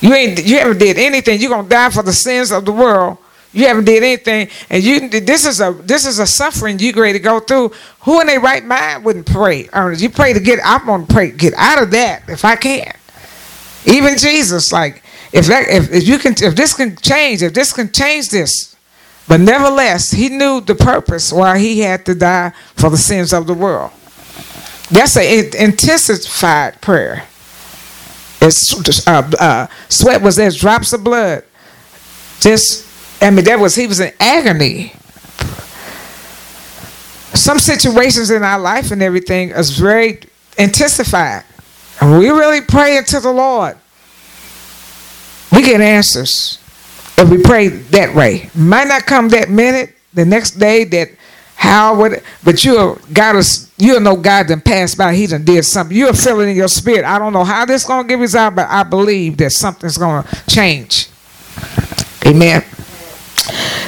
You 0.00 0.12
ain't 0.14 0.44
you 0.44 0.58
haven't 0.58 0.78
did 0.78 0.98
anything. 0.98 1.40
You're 1.40 1.50
gonna 1.50 1.68
die 1.68 1.90
for 1.90 2.02
the 2.02 2.12
sins 2.12 2.52
of 2.52 2.64
the 2.64 2.72
world. 2.72 3.18
You 3.52 3.66
haven't 3.66 3.84
did 3.84 4.02
anything, 4.02 4.48
and 4.70 4.82
you 4.82 5.08
this 5.08 5.44
is 5.44 5.60
a 5.60 5.72
this 5.72 6.06
is 6.06 6.18
a 6.18 6.26
suffering 6.26 6.78
you 6.78 6.92
ready 6.94 7.12
to 7.12 7.18
go 7.18 7.38
through. 7.38 7.72
Who 8.00 8.20
in 8.20 8.26
their 8.26 8.40
right 8.40 8.64
mind 8.64 9.04
wouldn't 9.04 9.26
pray? 9.26 9.68
You 9.96 10.08
pray 10.08 10.32
to 10.32 10.40
get. 10.40 10.58
I'm 10.64 10.86
gonna 10.86 11.06
pray 11.06 11.30
get 11.30 11.52
out 11.54 11.82
of 11.82 11.90
that 11.90 12.22
if 12.28 12.44
I 12.46 12.56
can. 12.56 12.94
Even 13.84 14.16
Jesus, 14.16 14.72
like 14.72 15.02
if 15.32 15.46
that 15.48 15.68
if, 15.68 15.92
if 15.92 16.08
you 16.08 16.18
can 16.18 16.32
if 16.42 16.56
this 16.56 16.74
can 16.74 16.96
change 16.96 17.42
if 17.42 17.52
this 17.52 17.74
can 17.74 17.92
change 17.92 18.30
this, 18.30 18.74
but 19.28 19.40
nevertheless 19.40 20.10
he 20.12 20.30
knew 20.30 20.62
the 20.62 20.74
purpose 20.74 21.30
why 21.30 21.58
he 21.58 21.80
had 21.80 22.06
to 22.06 22.14
die 22.14 22.52
for 22.74 22.88
the 22.88 22.96
sins 22.96 23.34
of 23.34 23.46
the 23.46 23.54
world. 23.54 23.90
That's 24.90 25.16
an 25.16 25.54
intensified 25.58 26.80
prayer. 26.80 27.26
It's 28.40 29.06
uh, 29.06 29.30
uh, 29.38 29.66
sweat 29.88 30.22
was 30.22 30.38
as 30.38 30.56
drops 30.56 30.92
of 30.92 31.04
blood. 31.04 31.44
Just 32.40 32.81
I 33.22 33.30
mean 33.30 33.44
that 33.44 33.58
was 33.58 33.76
he 33.76 33.86
was 33.86 34.00
in 34.00 34.12
agony. 34.18 34.92
Some 37.34 37.58
situations 37.58 38.30
in 38.30 38.42
our 38.42 38.58
life 38.58 38.90
and 38.90 39.02
everything 39.02 39.50
is 39.50 39.70
very 39.70 40.20
intensified. 40.58 41.44
And 42.00 42.18
we 42.18 42.28
really 42.30 42.60
pray 42.60 43.00
to 43.00 43.20
the 43.20 43.32
Lord. 43.32 43.78
We 45.52 45.62
get 45.62 45.80
answers 45.80 46.58
if 47.16 47.30
we 47.30 47.38
pray 47.38 47.68
that 47.68 48.14
way. 48.14 48.50
Might 48.54 48.88
not 48.88 49.06
come 49.06 49.28
that 49.30 49.48
minute, 49.48 49.94
the 50.12 50.24
next 50.24 50.52
day, 50.52 50.84
that 50.84 51.10
how 51.54 51.94
would 51.94 52.22
but 52.42 52.64
you'll 52.64 52.98
God 53.12 53.36
is 53.36 53.70
you'll 53.78 54.00
know 54.00 54.16
God 54.16 54.48
done 54.48 54.60
passed 54.60 54.98
by, 54.98 55.14
he 55.14 55.28
done 55.28 55.44
did 55.44 55.64
something. 55.64 55.96
You'll 55.96 56.12
feel 56.12 56.40
it 56.40 56.48
in 56.48 56.56
your 56.56 56.68
spirit. 56.68 57.04
I 57.04 57.20
don't 57.20 57.32
know 57.32 57.44
how 57.44 57.64
this 57.64 57.84
gonna 57.84 58.08
give 58.08 58.18
result, 58.18 58.56
but 58.56 58.68
I 58.68 58.82
believe 58.82 59.36
that 59.36 59.52
something's 59.52 59.96
gonna 59.96 60.26
change. 60.48 61.08
Amen. 62.26 62.64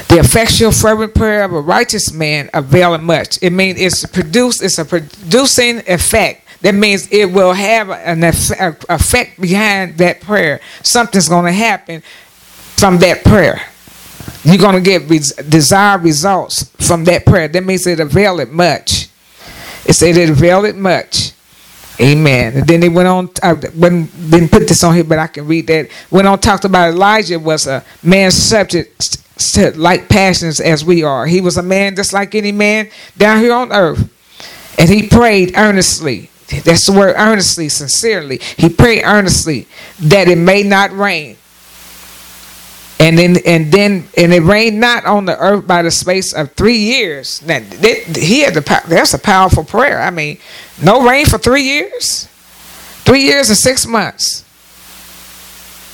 The 0.07 0.19
effectual 0.19 0.71
fervent 0.71 1.15
prayer 1.15 1.43
of 1.43 1.53
a 1.53 1.59
righteous 1.59 2.13
man 2.13 2.49
availeth 2.53 3.01
much. 3.01 3.39
It 3.41 3.51
means 3.51 3.79
it's 3.79 4.05
produced, 4.05 4.63
it's 4.63 4.77
a 4.77 4.85
producing 4.85 5.79
effect. 5.87 6.47
That 6.61 6.75
means 6.75 7.11
it 7.11 7.31
will 7.31 7.53
have 7.53 7.89
an 7.89 8.23
effect 8.23 9.39
behind 9.39 9.97
that 9.97 10.21
prayer. 10.21 10.61
Something's 10.83 11.29
going 11.29 11.45
to 11.45 11.51
happen 11.51 12.01
from 12.75 12.99
that 12.99 13.23
prayer. 13.23 13.61
You're 14.43 14.57
going 14.57 14.75
to 14.75 14.81
get 14.81 15.07
desired 15.49 16.03
results 16.03 16.69
from 16.85 17.03
that 17.05 17.25
prayer. 17.25 17.47
That 17.47 17.63
means 17.63 17.85
it 17.87 17.99
availeth 17.99 18.51
much. 18.51 19.09
It 19.85 19.93
said 19.93 20.17
it 20.17 20.29
availeth 20.29 20.75
much. 20.75 21.31
Amen. 21.99 22.57
And 22.57 22.67
then 22.67 22.79
they 22.79 22.89
went 22.89 23.07
on. 23.07 23.29
Uh, 23.41 23.55
I 23.55 23.89
didn't 24.29 24.51
put 24.51 24.67
this 24.67 24.83
on 24.83 24.93
here, 24.93 25.03
but 25.03 25.17
I 25.17 25.27
can 25.27 25.47
read 25.47 25.67
that. 25.67 25.89
Went 26.11 26.27
on 26.27 26.39
talked 26.39 26.65
about 26.65 26.89
Elijah 26.89 27.39
was 27.39 27.67
a 27.67 27.83
man 28.03 28.31
subject 28.31 29.17
to 29.37 29.71
like 29.77 30.09
passions 30.09 30.59
as 30.59 30.85
we 30.85 31.03
are. 31.03 31.25
He 31.25 31.41
was 31.41 31.57
a 31.57 31.63
man 31.63 31.95
just 31.95 32.13
like 32.13 32.35
any 32.35 32.51
man 32.51 32.89
down 33.17 33.39
here 33.39 33.53
on 33.53 33.71
earth, 33.71 34.09
and 34.79 34.89
he 34.89 35.07
prayed 35.07 35.53
earnestly. 35.57 36.29
That's 36.63 36.85
the 36.85 36.93
word 36.93 37.15
earnestly, 37.17 37.69
sincerely. 37.69 38.37
He 38.37 38.69
prayed 38.69 39.03
earnestly 39.03 39.67
that 39.99 40.27
it 40.27 40.37
may 40.37 40.63
not 40.63 40.91
rain. 40.95 41.37
And 42.99 43.17
then, 43.17 43.35
and 43.45 43.71
then, 43.71 44.07
and 44.15 44.33
it 44.33 44.41
rained 44.41 44.79
not 44.79 45.05
on 45.05 45.25
the 45.25 45.37
earth 45.37 45.67
by 45.67 45.81
the 45.81 45.91
space 45.91 46.33
of 46.33 46.53
three 46.53 46.77
years. 46.77 47.41
Now, 47.41 47.59
he 47.59 48.41
had 48.41 48.53
the 48.53 48.81
that's 48.87 49.13
a 49.13 49.19
powerful 49.19 49.65
prayer. 49.65 50.01
I 50.01 50.11
mean, 50.11 50.37
no 50.81 51.05
rain 51.05 51.25
for 51.25 51.37
three 51.37 51.63
years, 51.63 52.27
three 53.03 53.23
years 53.23 53.49
and 53.49 53.57
six 53.57 53.85
months. 53.85 54.45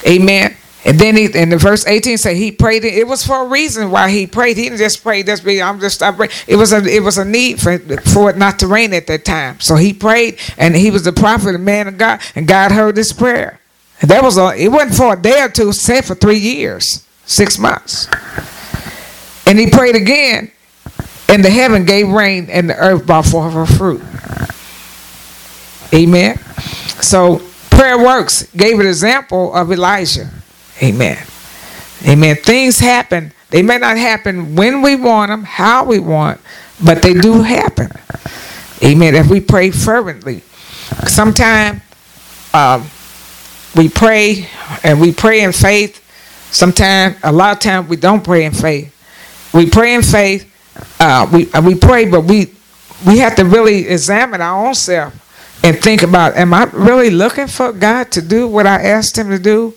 Amen. 0.06 0.56
And 0.84 0.98
then 0.98 1.16
he 1.16 1.26
in 1.26 1.50
the 1.50 1.58
verse 1.58 1.86
18 1.86 2.18
say 2.18 2.36
he 2.36 2.52
prayed 2.52 2.84
it. 2.84 3.08
Was 3.08 3.26
for 3.26 3.46
a 3.46 3.48
reason 3.48 3.92
why 3.92 4.10
he 4.10 4.26
prayed. 4.26 4.58
He 4.58 4.64
didn't 4.64 4.80
just 4.80 5.04
pray 5.04 5.22
just 5.22 5.46
be 5.46 5.62
I'm 5.62 5.80
just 5.80 6.02
I 6.02 6.12
pray. 6.12 6.30
It 6.48 6.56
was 6.56 6.74
a 6.74 6.84
it 6.84 7.04
was 7.04 7.20
a 7.20 7.26
need 7.26 7.62
for 7.62 7.78
for 7.78 8.32
it 8.32 8.38
not 8.38 8.58
to 8.60 8.68
rain 8.68 8.92
at 8.94 9.06
that 9.08 9.24
time. 9.24 9.60
So 9.60 9.76
he 9.76 9.94
prayed 9.94 10.40
and 10.58 10.76
he 10.76 10.90
was 10.90 11.04
the 11.04 11.14
prophet, 11.14 11.52
the 11.52 11.60
man 11.60 11.88
of 11.88 11.98
God, 11.98 12.20
and 12.36 12.48
God 12.48 12.72
heard 12.72 12.98
his 12.98 13.14
prayer. 13.14 13.60
And 14.02 14.10
that 14.10 14.24
was 14.24 14.38
a, 14.38 14.56
it 14.56 14.70
wasn't 14.70 14.96
for 14.96 15.14
a 15.14 15.22
day 15.22 15.44
or 15.44 15.50
two, 15.50 15.72
said 15.72 16.06
for 16.06 16.16
three 16.16 16.40
years, 16.40 17.06
six 17.26 17.60
months. 17.60 18.08
And 19.46 19.60
he 19.60 19.70
prayed 19.70 19.96
again, 19.96 20.52
and 21.30 21.46
the 21.46 21.52
heaven 21.52 21.86
gave 21.86 22.10
rain, 22.10 22.48
and 22.50 22.68
the 22.68 22.76
earth 22.76 23.06
brought 23.06 23.28
forth 23.28 23.54
her 23.54 23.66
fruit. 23.68 24.02
Amen. 25.94 26.38
So 27.02 27.42
prayer 27.70 28.00
works. 28.00 28.44
Gave 28.56 28.80
an 28.80 28.88
example 28.88 29.54
of 29.54 29.72
Elijah. 29.72 30.30
Amen. 30.82 31.26
Amen. 32.08 32.36
Things 32.38 32.80
happen. 32.80 33.32
They 33.50 33.62
may 33.62 33.78
not 33.78 33.98
happen 33.98 34.56
when 34.56 34.82
we 34.82 34.96
want 34.96 35.30
them, 35.30 35.44
how 35.44 35.84
we 35.84 36.00
want, 36.00 36.40
but 36.84 37.02
they 37.02 37.14
do 37.14 37.42
happen. 37.42 37.92
Amen. 38.84 39.14
If 39.14 39.30
we 39.30 39.40
pray 39.40 39.72
fervently. 39.72 40.42
Sometimes 41.08 41.82
um, 42.54 42.90
we 43.76 43.90
pray 43.90 44.48
and 44.84 45.00
we 45.00 45.14
pray 45.14 45.42
in 45.42 45.52
faith. 45.52 45.98
Sometimes, 46.52 47.18
a 47.24 47.32
lot 47.32 47.54
of 47.54 47.60
times, 47.60 47.88
we 47.88 47.96
don't 47.96 48.24
pray 48.24 48.44
in 48.44 48.52
faith. 48.52 48.94
We 49.54 49.70
pray 49.70 49.94
in 49.94 50.02
faith. 50.02 50.48
Uh, 51.00 51.30
we 51.32 51.52
uh, 51.52 51.62
we 51.62 51.76
pray, 51.76 52.10
but 52.10 52.22
we 52.22 52.52
we 53.06 53.20
have 53.20 53.36
to 53.36 53.46
really 53.46 53.88
examine 53.88 54.42
our 54.42 54.68
own 54.68 54.76
self 54.76 55.14
and 55.64 55.78
think 55.78 56.04
about: 56.04 56.36
Am 56.36 56.54
I 56.54 56.66
really 56.74 57.10
looking 57.10 57.48
for 57.48 57.72
God 57.72 58.12
to 58.12 58.22
do 58.22 58.48
what 58.48 58.68
I 58.68 58.82
asked 58.84 59.18
Him 59.18 59.30
to 59.30 59.40
do? 59.40 59.74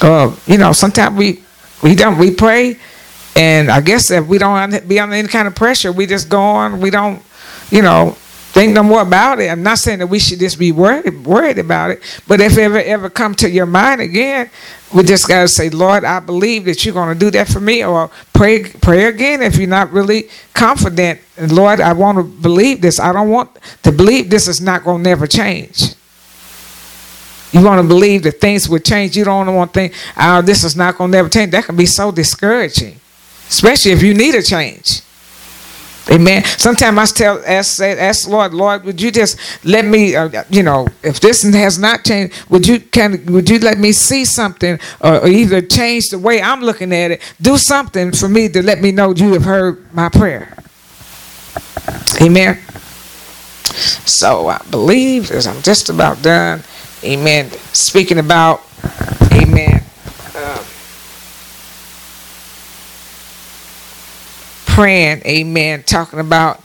Uh, 0.00 0.34
you 0.46 0.58
know, 0.58 0.72
sometimes 0.72 1.16
we 1.16 1.42
we 1.82 1.94
don't 1.94 2.18
we 2.18 2.30
pray, 2.32 2.78
and 3.36 3.70
I 3.70 3.80
guess 3.80 4.10
if 4.10 4.26
we 4.26 4.38
don't 4.38 4.88
be 4.88 4.98
under 4.98 5.14
any 5.14 5.28
kind 5.28 5.46
of 5.48 5.54
pressure, 5.54 5.92
we 5.92 6.06
just 6.06 6.28
go 6.28 6.40
on. 6.40 6.80
We 6.80 6.90
don't, 6.90 7.22
you 7.70 7.82
know, 7.82 8.16
think 8.56 8.72
no 8.72 8.82
more 8.82 9.02
about 9.02 9.38
it. 9.40 9.50
I'm 9.50 9.62
not 9.62 9.78
saying 9.78 9.98
that 10.00 10.06
we 10.06 10.18
should 10.18 10.38
just 10.38 10.58
be 10.58 10.72
worried 10.72 11.24
worried 11.24 11.58
about 11.58 11.90
it, 11.90 12.02
but 12.26 12.40
if 12.40 12.56
it 12.58 12.62
ever 12.62 12.78
ever 12.78 13.10
come 13.10 13.34
to 13.36 13.50
your 13.50 13.66
mind 13.66 14.00
again, 14.00 14.50
we 14.94 15.02
just 15.02 15.28
gotta 15.28 15.48
say, 15.48 15.70
Lord, 15.70 16.04
I 16.04 16.20
believe 16.20 16.64
that 16.64 16.84
you're 16.84 16.94
gonna 16.94 17.14
do 17.14 17.30
that 17.32 17.48
for 17.48 17.60
me, 17.60 17.84
or 17.84 18.10
pray 18.32 18.64
pray 18.64 19.04
again 19.04 19.42
if 19.42 19.56
you're 19.56 19.68
not 19.68 19.92
really 19.92 20.28
confident. 20.54 21.20
And 21.36 21.52
Lord, 21.52 21.80
I 21.80 21.92
want 21.92 22.16
to 22.18 22.24
believe 22.24 22.80
this. 22.80 22.98
I 22.98 23.12
don't 23.12 23.28
want 23.28 23.50
to 23.82 23.92
believe 23.92 24.30
this 24.30 24.48
is 24.48 24.60
not 24.60 24.84
gonna 24.84 25.02
never 25.02 25.26
change. 25.26 25.94
You 27.56 27.64
want 27.64 27.80
to 27.80 27.88
believe 27.88 28.22
that 28.24 28.38
things 28.38 28.68
will 28.68 28.80
change. 28.80 29.16
You 29.16 29.24
don't 29.24 29.54
want 29.54 29.72
to 29.72 29.80
think, 29.80 29.94
oh, 30.18 30.42
this 30.42 30.62
is 30.62 30.76
not 30.76 30.98
going 30.98 31.10
to 31.10 31.16
never 31.16 31.28
change. 31.30 31.52
That 31.52 31.64
can 31.64 31.74
be 31.74 31.86
so 31.86 32.12
discouraging, 32.12 33.00
especially 33.48 33.92
if 33.92 34.02
you 34.02 34.12
need 34.12 34.34
a 34.34 34.42
change. 34.42 35.00
Amen. 36.10 36.44
Sometimes 36.44 36.98
I 36.98 37.06
tell, 37.06 37.42
ask, 37.46 37.80
ask 37.80 38.28
Lord, 38.28 38.52
Lord, 38.52 38.84
would 38.84 39.00
you 39.00 39.10
just 39.10 39.38
let 39.64 39.86
me, 39.86 40.14
uh, 40.14 40.44
you 40.50 40.62
know, 40.62 40.86
if 41.02 41.18
this 41.18 41.42
has 41.42 41.78
not 41.78 42.04
changed, 42.04 42.34
would 42.50 42.66
you 42.66 42.78
can, 42.78 43.24
would 43.32 43.48
you 43.48 43.58
let 43.58 43.78
me 43.78 43.90
see 43.90 44.26
something, 44.26 44.78
or, 45.00 45.20
or 45.20 45.26
either 45.26 45.62
change 45.62 46.10
the 46.10 46.18
way 46.18 46.42
I'm 46.42 46.60
looking 46.60 46.92
at 46.92 47.10
it, 47.10 47.34
do 47.40 47.56
something 47.56 48.12
for 48.12 48.28
me 48.28 48.50
to 48.50 48.62
let 48.62 48.82
me 48.82 48.92
know 48.92 49.14
you 49.14 49.32
have 49.32 49.44
heard 49.44 49.94
my 49.94 50.10
prayer. 50.10 50.54
Amen. 52.20 52.58
So 54.04 54.48
I 54.48 54.58
believe, 54.70 55.30
as 55.30 55.46
I'm 55.46 55.62
just 55.62 55.88
about 55.88 56.22
done, 56.22 56.62
Amen. 57.04 57.50
Speaking 57.72 58.18
about, 58.18 58.62
Amen. 59.32 59.82
Uh, 60.34 60.64
praying, 64.66 65.22
amen, 65.26 65.82
talking 65.84 66.20
about 66.20 66.60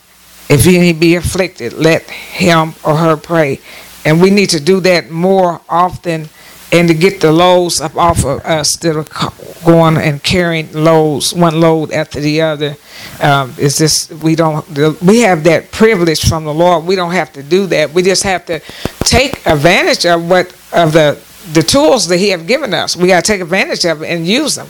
if 0.50 0.68
any 0.68 0.92
be 0.92 1.16
afflicted, 1.16 1.72
let 1.72 2.04
him 2.10 2.74
or 2.84 2.98
her 2.98 3.16
pray. 3.16 3.62
And 4.04 4.22
we 4.22 4.30
need 4.30 4.50
to 4.50 4.60
do 4.60 4.82
that 4.82 5.10
more 5.10 5.62
often 5.70 6.28
and 6.72 6.88
to 6.88 6.94
get 6.94 7.20
the 7.20 7.32
loads 7.32 7.82
up 7.82 7.96
off 7.98 8.24
of 8.24 8.46
us 8.46 8.76
that 8.78 8.96
are 8.96 9.66
going 9.66 9.98
and 9.98 10.24
carrying 10.24 10.72
loads, 10.72 11.34
one 11.34 11.60
load 11.60 11.92
after 11.92 12.20
the 12.20 12.42
other. 12.42 12.78
Um, 13.22 13.54
is 13.58 13.78
this 13.78 14.10
we 14.10 14.36
don't 14.36 14.68
we 15.02 15.22
have 15.22 15.44
that 15.44 15.72
privilege 15.72 16.28
from 16.28 16.46
the 16.46 16.54
Lord. 16.54 16.86
We 16.86 16.96
don't 16.96 17.12
have 17.12 17.34
to 17.34 17.44
do 17.44 17.68
that. 17.68 17.94
We 17.94 18.04
just 18.04 18.24
have 18.24 18.46
to 18.46 18.60
take 19.00 19.46
advantage 19.46 20.06
of 20.06 20.30
what 20.30 20.54
of 20.72 20.94
the 20.94 21.22
the 21.54 21.64
tools 21.64 22.08
that 22.08 22.18
He 22.18 22.30
have 22.30 22.48
given 22.48 22.74
us. 22.74 22.96
We 22.96 23.08
got 23.08 23.24
to 23.24 23.32
take 23.32 23.42
advantage 23.42 23.86
of 23.86 24.02
it 24.02 24.08
and 24.08 24.26
use 24.26 24.56
them. 24.56 24.68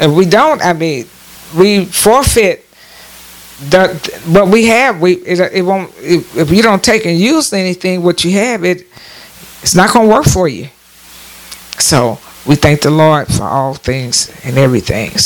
If 0.00 0.10
we 0.10 0.24
don't, 0.24 0.60
I 0.64 0.72
mean, 0.72 1.06
we 1.56 1.84
forfeit 1.84 2.66
the 3.70 3.94
what 4.26 4.48
we 4.48 4.66
have. 4.66 5.00
We 5.00 5.14
it, 5.14 5.38
it 5.52 5.62
won't 5.62 5.92
if, 5.98 6.36
if 6.36 6.50
you 6.50 6.62
don't 6.62 6.82
take 6.82 7.06
and 7.06 7.18
use 7.18 7.52
anything 7.52 8.02
what 8.02 8.24
you 8.24 8.32
have 8.32 8.64
it 8.64 8.88
it's 9.62 9.74
not 9.74 9.92
going 9.92 10.08
to 10.08 10.14
work 10.14 10.24
for 10.24 10.48
you. 10.48 10.68
So 11.78 12.18
we 12.46 12.56
thank 12.56 12.82
the 12.82 12.90
Lord 12.90 13.28
for 13.28 13.44
all 13.44 13.74
things 13.74 14.30
and 14.44 14.58
everything. 14.58 15.10
So 15.10 15.20